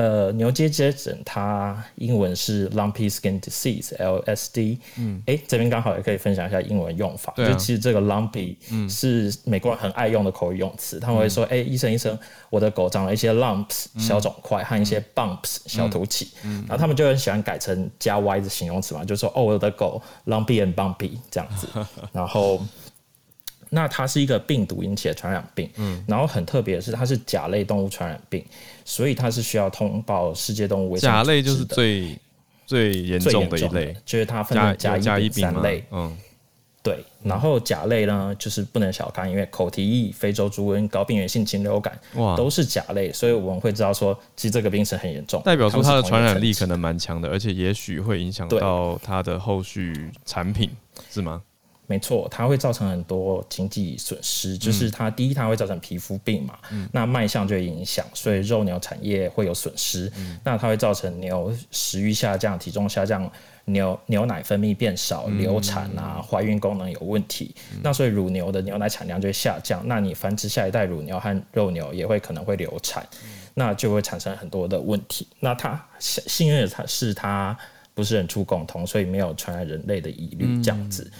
[0.00, 4.78] 呃，牛结节疹它英文是 Lumpy Skin Disease（LSD）。
[4.96, 7.34] 嗯，哎、欸，这边刚好也可以分享一下英文用法。
[7.36, 8.56] 啊、就其实这个 Lumpy
[8.88, 16.30] 是美国人很爱用的口语用词，嗯、他们会说：“哎、欸，医生医生，我的狗长了一些 lumps 小肿块和一些 bumps 小凸起。
[16.44, 21.68] 嗯”然后他们就很喜欢改成加 y 的形容词嘛，就说：“哦，我的狗 Lumpy and bumpy 这样子。
[22.10, 22.58] ”然后。
[23.72, 28.44] 那它是一个病毒引起的传染病，嗯，然后很特别的是，它是甲类动物传染病，
[28.84, 31.12] 所以它是需要通报世界动物卫生组织。
[31.12, 32.18] 甲类就是最
[32.66, 36.16] 最严重的一类，就是它分成甲、乙、丙三类，嗯，
[36.82, 37.04] 对。
[37.22, 50.70] 然后甲类呢，就是不能小看，因为口蹄疫、非洲猪瘟、高病原性禽流感，哇，都是甲类，所以我们会知道说，其实这个病是很严重，代表说它的传染力可能蛮强的，而且也许会影响到它的后续产品，
[51.10, 51.42] 是吗？
[51.90, 60.08] 没错，它会造成很多经济损失，就是它第一，它会造成皮肤病嘛，嗯、那卖相就会影响，所以肉牛产业会有损失。
[60.16, 63.28] 嗯、那它会造成牛食欲下降、体重下降、
[63.64, 67.52] 牛牛奶分泌变少、流产啊、怀孕功能有问题。
[67.72, 75.26] 嗯、那所以乳牛的牛奶产量就会下降，那你繁殖下一代乳牛和肉牛也会可能会流产，嗯、那就会产生很多的问题。
[75.40, 77.58] 那它幸运的它是它
[77.94, 81.10] 不是人畜共通，所以没有传染人类的疑虑，这样子。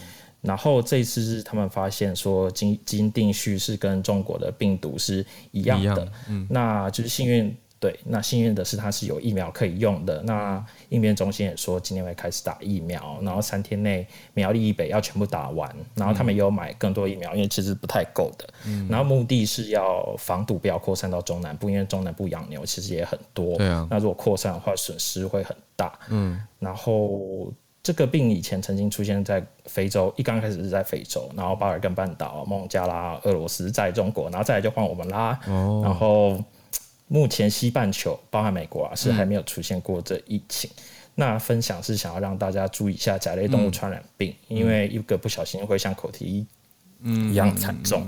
[0.43, 10.19] 嗯然后这一次是他们发现说基基因定序是跟中国的病毒是一样的，样嗯、那就是幸运，对，那幸运的是它是有疫苗可以用的。
[10.23, 18.49] 那应变中心也说今天会开始打疫苗，然后三天内苗栗以北要全部打完，然后他们也有买更多疫苗，因为其实不太够的。
[18.65, 23.57] 嗯、然后目的是要防堵不要扩散到中南部，因为中南部养牛其实也很多。
[23.57, 25.99] 对啊，那如果扩散的话，损失会很大。
[26.09, 27.53] 嗯，然后。
[27.83, 35.39] 这个病以前曾经出现在非洲，一刚开始是在非洲，然后巴尔干半岛、孟加拉、俄罗斯，在中国，然后再来就换我们啦。
[35.47, 36.43] 哦、然后
[37.07, 40.69] 目前西半球，包含美国啊，是还没有出现过这疫情。
[40.75, 40.83] 嗯、
[41.15, 46.47] 那分享是想要让大家注意一下甲类动物传染病，嗯、因为一个不小心会像口蹄疫
[47.03, 48.07] 一样惨重。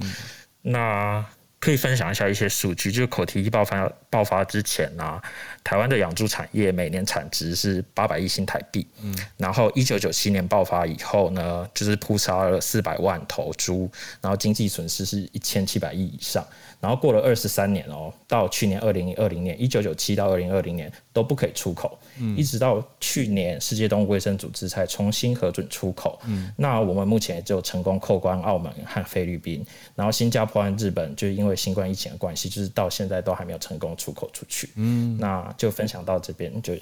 [0.61, 1.25] 那
[1.63, 5.23] 可以分享一下一些数据，就是口蹄疫爆发爆发之前呢、啊，
[5.63, 16.45] 台湾的养猪产业每年产值是八百亿新台币，嗯，然后一九九七年爆发以后呢，就是扑杀了四百万头猪，然后经济损失是一千七百亿以上，
[16.81, 29.65] 然后过了二十三年哦，到去年二零二零年，一九九七到二零二零年都不可以出口，嗯，一直到去年世界动物卫生组织才重新核准出口，嗯，那我们目前也就成功扣关澳门和菲律宾，
[29.95, 34.69] 然后新加坡和日本就因为新冠疫情的关系，就是到现在都还没有成功出口出去。
[34.75, 36.73] 嗯，那就分享到这边，就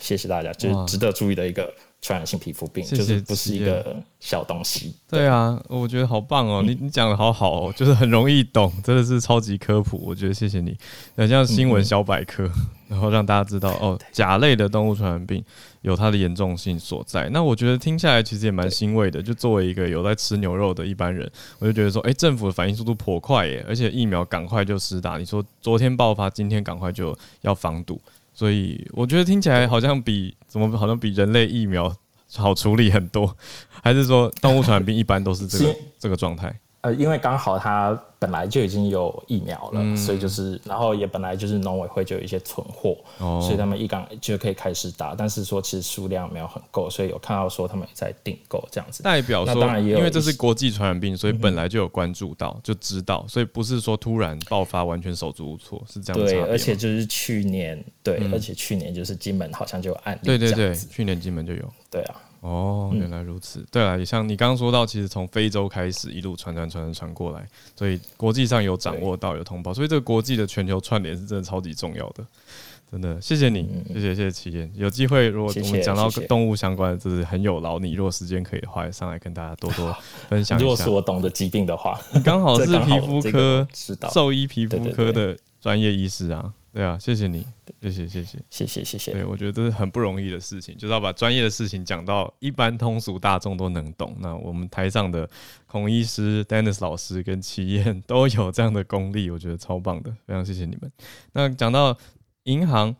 [0.00, 4.94] 谢谢大家，就是值得注意的一个传染性皮肤病，就是不是一个小东西。
[5.08, 10.00] 对啊，我觉得好棒哦，你你讲的好好哦，就是很容易懂，真的是超级科普。
[10.04, 10.76] 我觉得谢谢你，
[11.16, 12.48] 很像新闻小百科，
[12.88, 15.42] 然后让大家知道哦，甲类的动物传染病
[15.82, 17.28] 有它的严重性所在。
[17.30, 25.18] 那我觉得听下来其实也蛮欣慰的，就作为一个有在吃牛肉的一般人，我就觉得说，哎，政府的反应速度颇快耶，而且疫苗赶快就施打。
[25.18, 28.00] 你说昨天爆发，今天赶快就要防堵。
[28.38, 31.92] 所以我觉得听起来好像比怎么好像比人类疫苗
[32.36, 33.36] 好处理很多，
[33.82, 36.56] 还是说动物传染病一般都是这个这个状态？
[36.82, 45.14] 呃，因为刚好它本来就已经有疫苗了，嗯、所以就是，然后也本来就是农委会就有一些存货，哦、所以他们一港就可以开始打。
[45.14, 49.02] 但是说其实数量没有很够，所以有看到说他们也在订购这样子。
[49.02, 56.32] 代表说，当然也有因为这是国际传染病，所以本来就有关注到，嗯、就知道，所以不是说突然爆发完全手足无措，是这样子。
[56.32, 62.16] 对，而且就是去年，对，嗯、而且去年就是金门好像就有案例，对对对，去年金门就有，对啊。
[62.40, 63.60] 哦，原来如此。
[63.60, 72.24] 嗯、对啊，也像你刚刚说到，其实从非洲开始一路传传传传过来，所以国际上有掌握到有通报，所以这个国际的全球串联是真的超级重要的。
[72.90, 74.70] 真的，谢谢你，谢谢谢谢奇彦。
[74.74, 77.92] 有机会如果我们讲到动物相关的，就是很有劳你。
[77.92, 79.94] 如果时间可以的话，上来跟大家多多
[80.30, 80.62] 分享一下。
[80.62, 83.68] 如果是我懂得疾病的话，刚好是皮肤科
[84.10, 86.50] 兽医皮肤科的专业医师啊。
[86.72, 87.44] 对啊，谢谢你，
[87.80, 89.12] 谢谢谢谢谢谢谢谢。
[89.12, 94.16] 对，我觉得这是很不容易的事情，就是要把专业的事情讲到一般通俗大众都能懂。
[94.18, 95.28] 那我们台上的
[95.66, 100.90] 孔医师、Dennis 老师跟齐燕 都有这样的功力，我觉得超棒的，非常谢谢你们。
[101.32, 101.96] 那讲到
[102.44, 102.96] 银行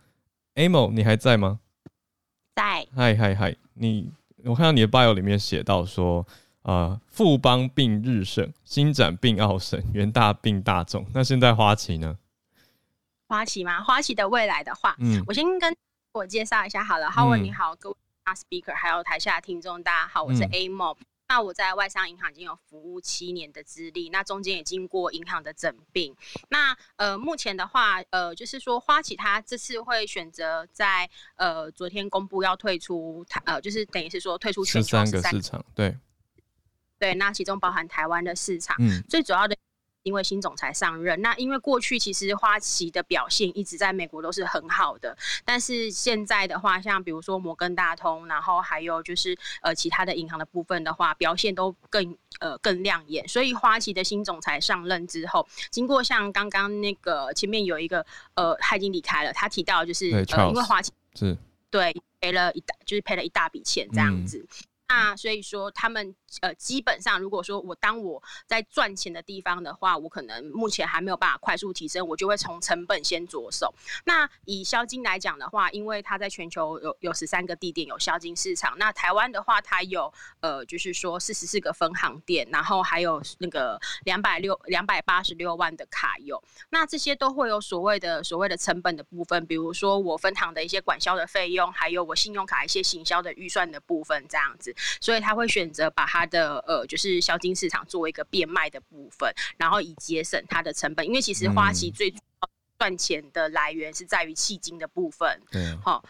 [0.55, 1.59] ，Amo，你还在吗？
[2.55, 2.87] 在。
[2.95, 4.11] 嗨嗨嗨，你
[4.45, 6.25] 我看到你的 bio 里面写到说，
[6.63, 11.05] 啊，富邦并日盛，新展并奥盛，元大并大众。
[11.13, 12.17] 那现在花旗呢？
[13.29, 13.83] 花旗吗？
[13.83, 15.77] 花旗的未来的话，嗯，我先跟
[16.13, 17.09] 我介绍一下好了。
[17.09, 17.97] Howard、嗯、你好，各位
[18.35, 20.95] speaker，还有台下的听众，大家好，我是 Amo。
[20.95, 26.17] 嗯、那我在外商银行已经有服务七年的资历，那中间也经过银行的整并。
[26.49, 35.95] 那呃，目前的话，呃，就是说花旗它这次会选择在呃昨天公布要退出台，呃，就是等于是说退出全球十三个市场，对
[36.99, 39.55] 对，那其中包含台湾的市场，嗯，最主要的。
[40.09, 45.15] 因为新总裁上任，那因为过去其实花旗的表现一直在美国都是很好的，
[45.45, 53.29] 但是现在的话，像比如说摩根大通，然后还有就是呃其他的银行的部分的话，表现都更呃更亮眼。
[53.29, 58.05] 所以花旗的新总裁上任之后，经过像刚刚那个前面有一个
[58.35, 61.37] 呃他已经离开了，他提到就是呃因为花旗是
[61.71, 64.39] 对赔了一大就是赔了一大笔钱这样子。
[64.39, 73.73] 嗯那所以说，他们呃，基本上如果说我当我在赚钱的地方的话，我可能目前还没有办法快速提升，我就会从成本先着手。
[74.07, 80.11] 那以销金来讲的话，因为它在全球有有十三个地点有销金市场，那台湾的话，它有
[80.41, 94.75] 呃，就是说四十四个分行店，然后还有那个两百六两百八十六万的卡友，那这些都会有所谓的所谓的成本的部分，比如说我分行的一些管销的费用，还有我信用卡一些行销的预算的部分，这样子。
[95.01, 101.07] 所以他会选择把他的呃，就是销金市场作为一个变卖的部分，然后以节省它的成本。
[101.07, 102.15] 因为其实花旗最
[102.79, 105.41] 赚钱的来源是在于迄金的部分。
[105.53, 106.05] 嗯，好，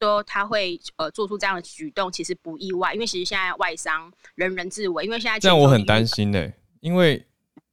[0.00, 2.92] 说他会呃做出这样的举动，其实不意外。
[2.94, 6.54] 因为其实现在外商人人自危，因为现在这样我很担心呢、欸。
[6.80, 7.26] 因为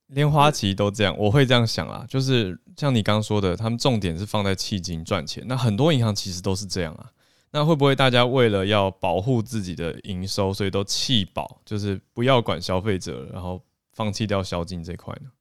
[0.08, 5.44] 连花旗都这样，我会这样想啊，就是像你刚刚说的，他们重点是放在迄金赚钱。
[5.48, 7.10] 那很多银行其实都是这样啊。
[7.58, 13.60] 那会不会大家为了要保护自己的营收，所以都弃保，就是不要管消费者，然后
[13.94, 15.32] 放弃掉销金这块呢？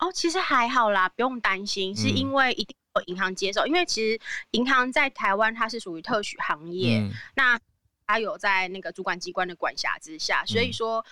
[0.00, 7.58] 哦，其实还好啦，不用担心，是因为一定有银行接受，嗯、因为其实银行在台湾它是属于特许行业，嗯、那
[8.06, 11.02] 它有在那个主管机关的管辖之下，所以说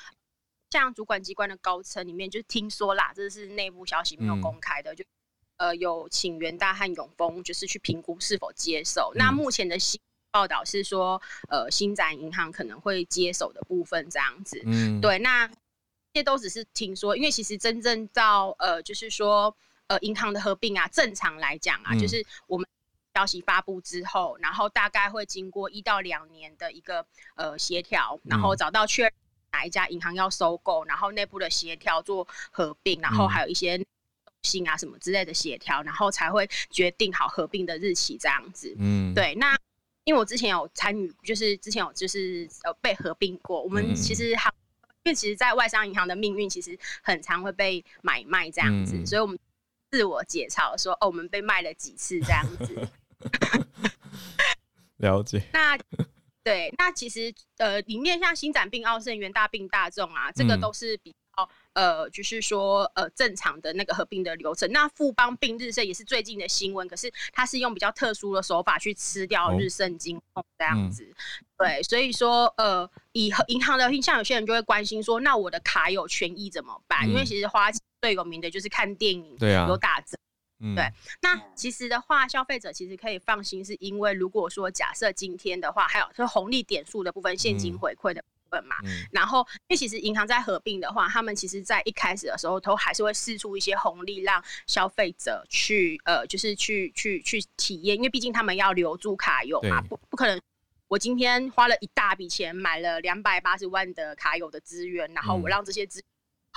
[0.68, 5.04] 像主管机关的高层里面，就听说啦，这是内部消息没有公开的，嗯、就
[5.56, 9.10] 呃有请元大和永丰就是去评估是否接受。
[9.14, 9.98] 嗯、那目前的新
[10.30, 14.62] 报道是说，呃，新展银行可能会接手的部分这样子。
[14.64, 15.18] 嗯，对。
[15.18, 19.54] 那这些都只是听说，因为其实真正到呃，就是说
[19.86, 22.66] 呃，银行的合并啊，正常来讲啊，嗯、就是我们
[23.14, 29.12] 消息发布之后，然后大概会经过一到两年的一个呃协调，然后找到确认
[29.52, 33.82] 哪一家银行要收购，然后内部的协调做合并，然后还有一些
[34.42, 38.74] 信啊什么之类的协调，然后才会决定好合并的日期这样子。
[38.78, 39.56] 嗯，对，那。
[40.08, 43.62] 因为我之前有参与，就是之前有就是呃被合并过。
[43.62, 44.50] 我们其实行，
[45.02, 49.38] 因为其实，在外商银行的命运其实很常会被买卖这样子，嗯、所以我们
[49.90, 52.88] 自我解嘲说，哦，我们被卖了几次这样子。
[54.96, 55.42] 了解。
[55.52, 55.78] 那
[56.42, 61.14] 对，那其实呃，里面像新展并、奥盛、元大病、大众啊，这个都是比。
[61.78, 64.68] 呃，就是说，呃，正常的那个合并的流程。
[64.72, 71.04] 那富邦并日盛也是最近的新闻，可是它是用比较特殊的手法去吃掉日盛金控这样子。
[71.04, 71.14] 哦嗯、
[71.56, 77.06] 对，所以说，呃，以银行的像有些人就会关心说，那我的卡有权益怎么办？
[77.06, 80.18] 嗯、因为其实花旗最有名的就是看电影，对啊，有打折。
[80.58, 80.92] 嗯、对，
[81.22, 88.24] 那其实的话，消费者其实可以放心，是因为如果说假设今天的话，还有就是红利点数的部分，现金回馈的。
[88.50, 100.40] 嗯嘛，嗯、然后因为其实银行在合并的话，他们其实在一开始的时候都还是会试出一些红利，让消费者去呃，就是去去去体验，因为毕竟他们要留住卡友嘛，不不可能，
[100.88, 106.02] 我今天花了一大笔钱买了两百八十万的卡友的资源，然后我让这些资。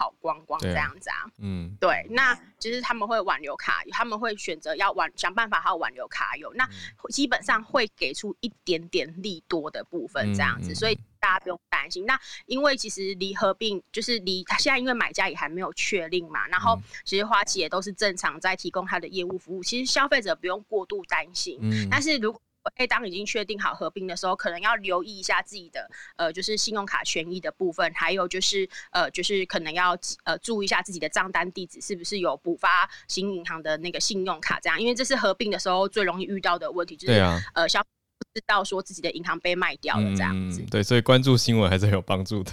[0.01, 6.67] 跑光光这样子啊，嗯，对，那其实他们会挽留卡友，他们会选择要挽想办法好挽留卡友，那
[7.11, 12.03] 基本上会给出一点点利多的部分这样子，嗯、所以大家不用担心。
[12.07, 21.59] 那因为其实离合并就是离他现在因为买家也还没有确定嘛，然后其实花旗也都是正常在提供他的业务服务，其实消费者不用过度担心。
[21.61, 22.41] 嗯，但是如果
[22.75, 40.61] 诶，当已经确定好合并的时候，可能要留意一下自己的呃，就是信用卡权益的部分，还有就是呃，就是可能要呃注意一下自己的账单地址是不是有补发新银行的那个信用卡，这样，因为这是合并的时候最容易遇到的问题，就是、啊、呃，消不知道说自己的银行被卖掉了这样子。
[40.61, 42.51] 嗯、对，所以关注新闻还是很有帮助的。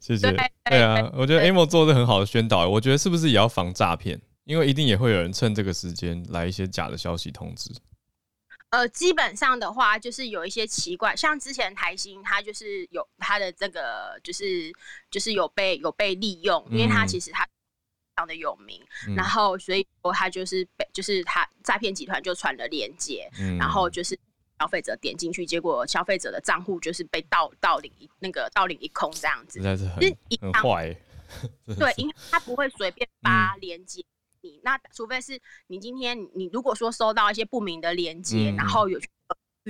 [0.00, 0.32] 谢谢。
[0.32, 4.20] 对，对啊，我觉得 Amo 做的很好的宣导，我觉得是不是也要防诈骗？
[4.44, 7.70] 因为一定也会有人趁这个时间来一些假的消息通知。
[8.70, 14.72] 呃，基本上的话，就是有一些奇怪，像之前台新，它就是有它的这个，就是
[15.10, 17.50] 就是有被有被利用，因为它其实它非
[18.16, 24.16] 常的有名，嗯、然后所以说它就是被就是它诈骗集团就传了链接，嗯、然后就是
[24.60, 29.98] 消费者点进去，结果消费者的账户就是被盗盗领一那个盗领一空这样子，实在是很
[30.40, 30.96] 很坏，
[31.76, 34.00] 对，因为他不会随便发链接。
[34.00, 34.04] 嗯
[34.42, 39.08] 你那除非是你今天你如果说收到一些不明的连接，嗯、然后有去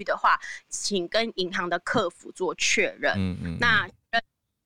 [0.05, 0.38] 的话，
[0.68, 3.14] 请跟银行的客服做确认。
[3.16, 3.59] 嗯嗯。
[3.60, 3.88] 那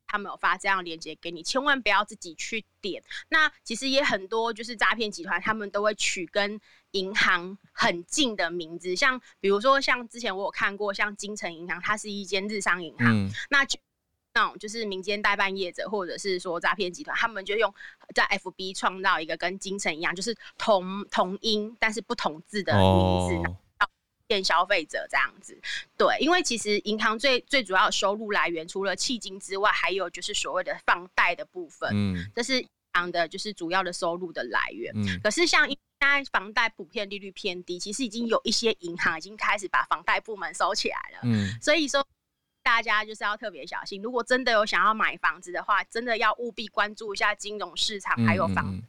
[0.06, 3.02] 他们有发这样的连接给你，千万不要自己去点。
[3.28, 6.60] 那其实也很多就是诈骗集团，他们都会取跟
[6.93, 13.78] 银行很近的名字，像比如说像之前我有看过，像金城银行，它是一间日商银行，嗯、那就。
[14.35, 17.73] 那种就是民间代办业者，或者是说诈骗集团，他们就用
[18.15, 23.56] 在 FB 创造一个跟金城一样，就是同同音但是不同字的名字，
[24.27, 24.47] 骗、oh.
[24.47, 25.56] 消费者这样子。
[25.97, 31.89] 对，因为其实银行最最主要的收入来源，除了迄金之外，还有就是所谓的放贷的部分。
[31.93, 34.93] 嗯，这是银行的就是主要的收入的来源。
[34.97, 41.20] 嗯，可是像现在房贷普遍利率偏低，其实已经有一些银行已经开始把房贷部门收起来了。
[41.23, 42.05] 嗯，所以说。
[42.65, 48.82] 大家就是要特别小心，如果真的有想要买房子的话，真的要务必关注一下金融市场，还有房、嗯、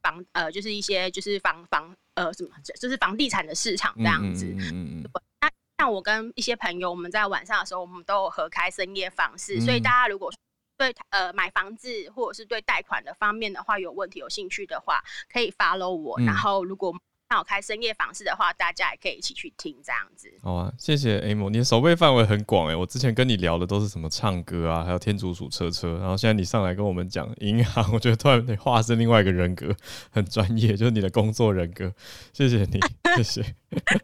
[0.00, 2.50] 房呃，就是一些就是房房呃什么，
[2.80, 4.46] 就是房地产的市场这样子。
[4.72, 5.04] 嗯，
[5.40, 10.32] 那像我跟一些朋友，我们在晚上的时候，我们都有合开深夜房事，嗯、所以大家如果
[10.78, 16.20] 对呃买房子或者是对贷款的方面的话有问题、有兴趣的话，可以 follow 我。
[16.20, 16.94] 嗯、然后如果
[17.28, 20.32] 那我开深夜房事的话，大家也可以一起去听这样子。
[20.42, 22.74] 好啊，谢谢 AM，你的守备范围很广诶。
[22.76, 29.74] 我之前跟你聊的都是什么唱歌啊，还有天竺鼠车车，然后现在你上来跟我们讲银行，我觉得突然得化身另外一个人格，
[30.10, 31.92] 很专业，就是你的工作人格。
[32.32, 32.80] 谢谢你，
[33.16, 33.54] 谢谢。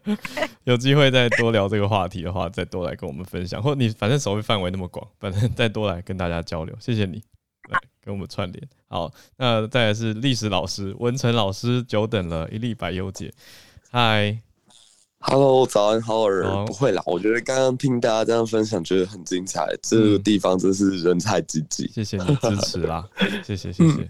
[0.65, 6.75] 有机会再多聊这个话题的话，再多来跟我们分享，或你反正守备范围那么广，反正再多来跟大家交流。
[6.79, 7.23] 谢谢你。
[7.69, 13.33] 来跟我们串联，好，那再来是历史老师文成老师，久等了，一粒百忧解，
[13.89, 14.37] 嗨
[15.19, 23.07] ，Hello，早安，好尔，好不会啦，我觉得刚刚听大家这样分享，觉得很精彩，这个地方真是人才济济，谢谢你支持啦，
[23.43, 24.09] 谢谢谢谢。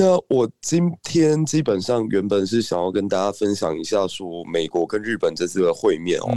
[0.00, 6.30] 那我今天基本上原本是想要跟大家分享一下，说美国跟日本这次的会面哦，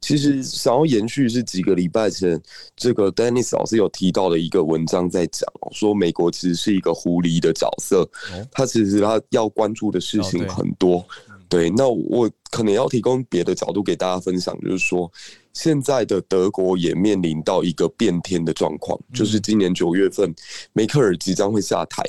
[0.00, 2.42] 其实想要延续是几个礼拜前
[2.74, 8.04] 这个 Dennis 老师有提到的一个文章在讲哦，说美国其实是一个狐狸的角色，
[8.50, 11.06] 他其实他要关注的事情很多。
[11.48, 15.08] 对，那我可能要提供别的角度给大家分享，就是说
[15.52, 20.34] 现在的德国也面临到一个变天的状况，就是今年九月份
[20.72, 22.02] 梅克尔即将会下台，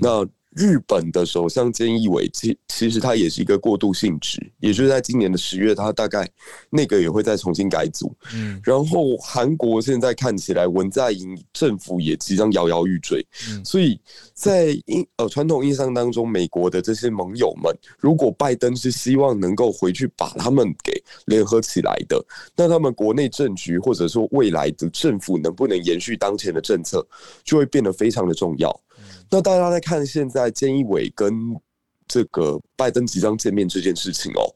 [0.00, 0.24] 那。
[0.54, 6.28] 日本的首相菅义伟，其其实他也是一个过渡性质，也就是在今年的十月，他大概
[6.70, 8.14] 那个也会再重新改组。
[8.34, 13.26] 嗯，然后韩国现在看起来文在寅政府也即将摇摇欲坠。
[13.50, 14.00] 嗯，所以
[14.32, 22.24] 在印呃传统印象当中，美国的这些盟友们，如果拜登是希望能够回去把他们给联合起来的，
[22.56, 27.04] 那他们国内政局或者说未来的政府能不能延续当前的政策，
[27.42, 28.80] 就会变得非常的重要。
[29.34, 31.56] 那大家在看现在菅义伟跟
[32.06, 34.46] 这个拜登即将见面这件事情哦，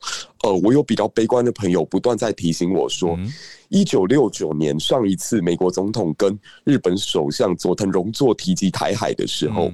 [0.45, 3.19] 呃，我有比较悲观的朋友不断在提醒我说，
[3.71, 9.73] 一九六九年上一次美国总统跟日本首相佐藤荣作提及台海的时候，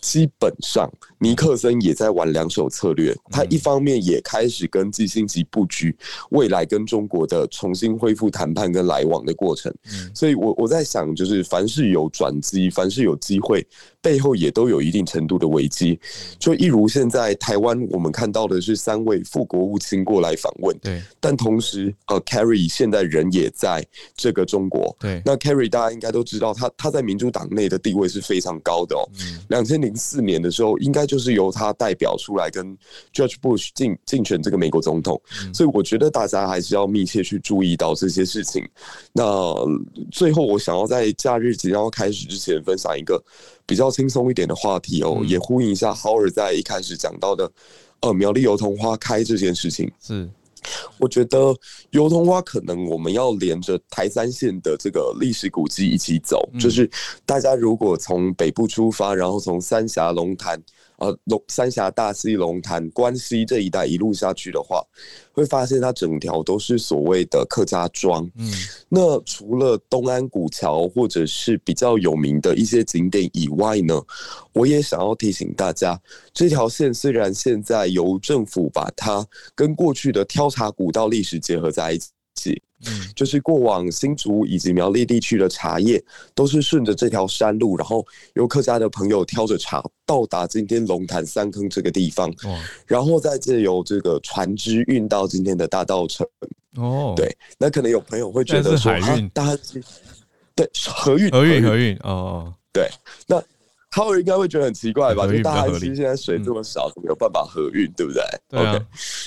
[0.00, 3.16] 基本上尼克森也在玩两手策略。
[3.30, 5.96] 他一方面也开始跟季辛吉布局
[6.30, 9.72] 未来跟中国的重新恢复谈判跟来往的过程。
[10.12, 13.64] 所以我我在想，就是凡是有转机，凡是有机会，
[14.02, 16.00] 背后也都有一定程度的危机。
[16.40, 23.28] 就一如现在台湾，我们看到的是三位副国务卿过来访问，对，但同时呃，Carry 现在人。
[23.28, 23.86] 也在
[24.16, 29.06] 这个中国，对，那 Carry 大家应该都知道，他他在民主党内的地位是非常高的哦。
[29.50, 32.76] 两千零四年的时候，应该就是由他代表出来跟
[33.12, 38.62] George Bush 竞竞选这个美国总统，嗯，所以我觉得大家还是要密切去注意到这些事情。
[39.12, 39.54] 那
[40.12, 43.20] 最后，我想要在假日即将要开始之前分享一个
[43.64, 47.50] 比较轻松一点的话题哦，嗯，也呼应一下 Howard 在一开始讲到的，
[48.02, 50.28] 呃，苗栗油桐花开这件事情是。
[50.98, 51.54] 我觉得
[51.90, 56.90] 油桐花可能我们要连着台三线的这个历史古迹一起走，就是
[57.24, 60.60] 大家如果从北部出发，然后从三峡龙潭。
[60.98, 64.82] 呃，龙三峡大溪龙潭关西这一带一路下去的话，
[65.32, 68.24] 会发现它整条都是所谓的客家庄。
[68.36, 68.52] 嗯，
[68.88, 74.00] 那除了东安古桥或者是比较有名的一些景点以外呢，
[74.52, 76.00] 我也想要提醒大家，
[76.32, 81.98] 这条线虽然现在由政府把它跟过去的挑茶古道历史结合在一
[82.34, 82.60] 起。
[82.86, 86.00] 嗯，就是过往新竹以及苗栗地区的茶叶，
[86.32, 92.32] 都是顺着这条山路，然后由客家的朋友挑着茶到达今天龙潭三坑这个地方，
[92.86, 96.24] 然后再借由这个船只运到今天的大稻城。
[96.76, 99.62] 哦，对，那可能有朋友会觉得说，海运，大家
[100.54, 102.88] 对河运，河运，河运，哦，对，
[103.26, 103.42] 那
[103.90, 105.26] 他会应该会觉得很奇怪吧？
[105.26, 108.22] 就大汉溪现在水这么少，怎么有办法河运，对不对？
[108.50, 108.78] 对啊。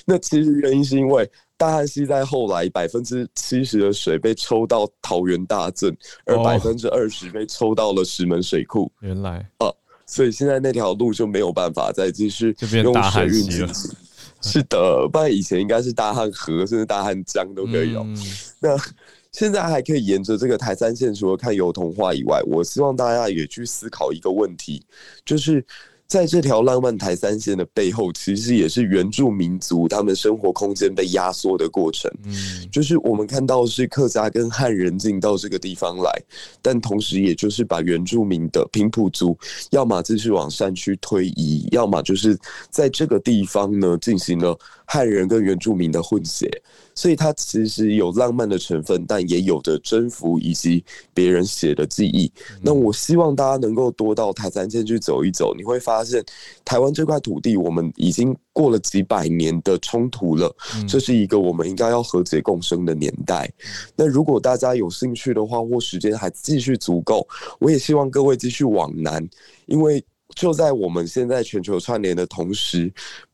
[0.05, 1.29] 那其实原因是因为。
[1.61, 8.91] 大汉溪在后来百分之七十的水被抽到桃园大镇，而百分之二十被抽到了石门水库。
[9.01, 9.71] 原来，啊，
[10.07, 13.95] 所以现在那条路就没有办法再继续用水运进行。
[14.41, 18.01] 是的，不然以前应该是大汉河甚至大汉江都可以有。
[18.01, 18.17] 嗯、
[18.59, 18.75] 那
[19.31, 24.83] 现在还可以沿着这个台三线，除了看油桐花以外，我希望大家也去思考一个问题，
[25.23, 25.63] 就是。
[26.11, 32.11] 在这条浪漫台三线的背后，其实也是原住民族他们生活空间被压缩的过程。
[32.25, 36.11] 嗯，就是我们看到是客家跟汉人进到这个地方来，
[36.61, 39.38] 但同时也就是把原住民的平埔族，
[39.69, 42.38] 要么就是往山区推移，要么就是
[42.69, 44.59] 在这个地方呢进行了
[44.91, 46.51] 汉人跟原住民的混血。
[46.93, 52.30] 所以它其实有浪漫的成分，但也有着征服以及别人写的记忆。
[52.61, 56.22] 那我希望大家能够多到台三线去走一走，你会发现
[56.65, 60.53] 台湾这块土地，我们已经过了几百年的冲突了。
[60.85, 63.49] 这是一个我们应该要和解共生的年代。
[63.95, 67.26] 那如果大家有兴趣的话，或时间还继续足够，
[67.59, 69.26] 我也希望各位继续往南，
[69.65, 70.03] 因为
[70.35, 72.91] 就在我们现在全球串联的同时。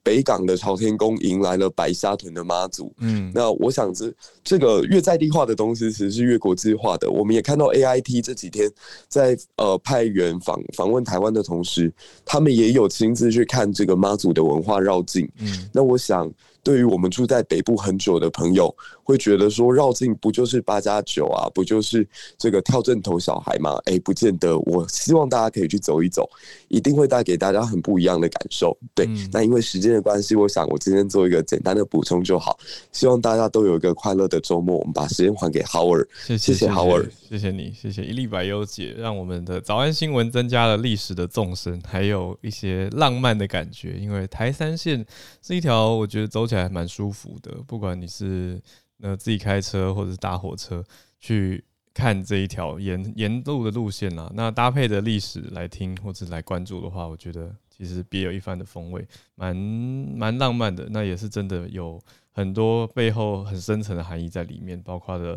[0.08, 4.10] 北港的朝天宫迎来了白沙屯的妈祖，嗯，那我想这
[4.42, 7.12] 这个越在地化的东西，其实是越国际化的。
[7.12, 8.72] 我们也看到 AIT 这几天
[9.10, 11.92] 在呃派员访访问台湾的同时，
[12.24, 16.32] 他们也有亲自去看这个妈祖的文化绕境，嗯，那我想。
[16.64, 22.06] 对于我们住在北部很久的朋友，会觉得说绕境不就是八加九啊，不就是
[22.38, 23.80] 这个跳阵头小孩吗？
[23.86, 24.60] 哎，不见得。
[24.60, 26.30] 我希望大家可以去走一走，
[26.68, 28.78] 一定会带给大家很不一样的感受。
[28.94, 32.57] 对，嗯、那因为时间的的关系，我想我今天做一个简单的补充就好。
[32.91, 34.78] 希望大家都有一个快乐的周末。
[34.78, 43.94] 我们把时间还给 Howard，谢谢，谢谢 Howard，谢谢你，谢谢一粒白优姐，让我们的早安新闻增加了历史的纵深，还有一些浪漫的感觉。
[43.94, 45.06] 因为台三线
[45.41, 48.61] 是一条我觉得走起来蛮舒服的，不管你是
[49.02, 50.84] 呃自己开车或者是搭火车
[51.19, 51.64] 去。
[51.94, 59.06] 看这一条沿沿路的路线啊，那搭配的历史来听或者来关注的话，我觉得其实别有一番的风味，
[59.36, 60.88] 蛮蛮浪漫的。
[60.90, 62.02] 那也是真的有
[62.32, 65.34] 很多背后很深层的含义在里面，包括的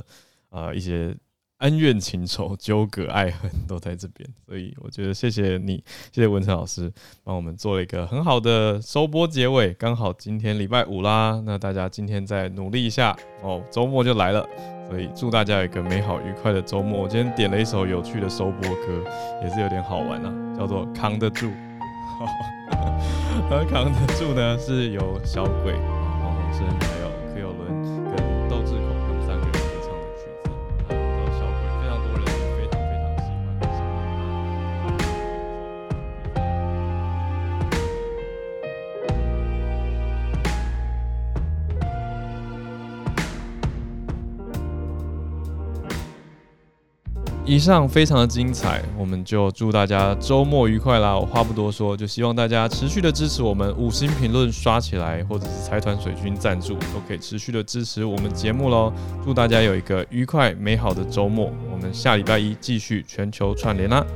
[0.48, 1.14] 啊、呃、一些。
[1.60, 5.76] 恩怨情仇、纠葛爱恨都在这边，所以我觉得谢谢你，
[6.10, 6.90] 谢谢文成老师
[7.22, 9.74] 帮我们做了一个很好的收播结尾。
[9.74, 14.48] 刚好今天礼拜五啦，那大家今天再努力一下哦，周末就来了，
[14.88, 17.02] 所以祝大家有一个美好愉快的周末。
[17.02, 19.04] 我今天点了一首有趣的收播歌，
[19.42, 21.48] 也是有点好玩啊，叫做《扛得住》。
[23.50, 25.74] 而扛得住呢，是有小鬼、
[26.22, 26.66] 黄鸿升
[47.50, 51.18] 以上非常的精彩，我们就祝大家周末愉快啦！
[51.18, 58.92] 我话不多说，就希望大家持续的支持我们，五星评论刷起来，或者是财团水军赞助，都可以持续的支持我们节目喽。
[59.24, 64.06] 祝大家有一个愉快美好的周末，我们下礼拜一继续全球串联啦！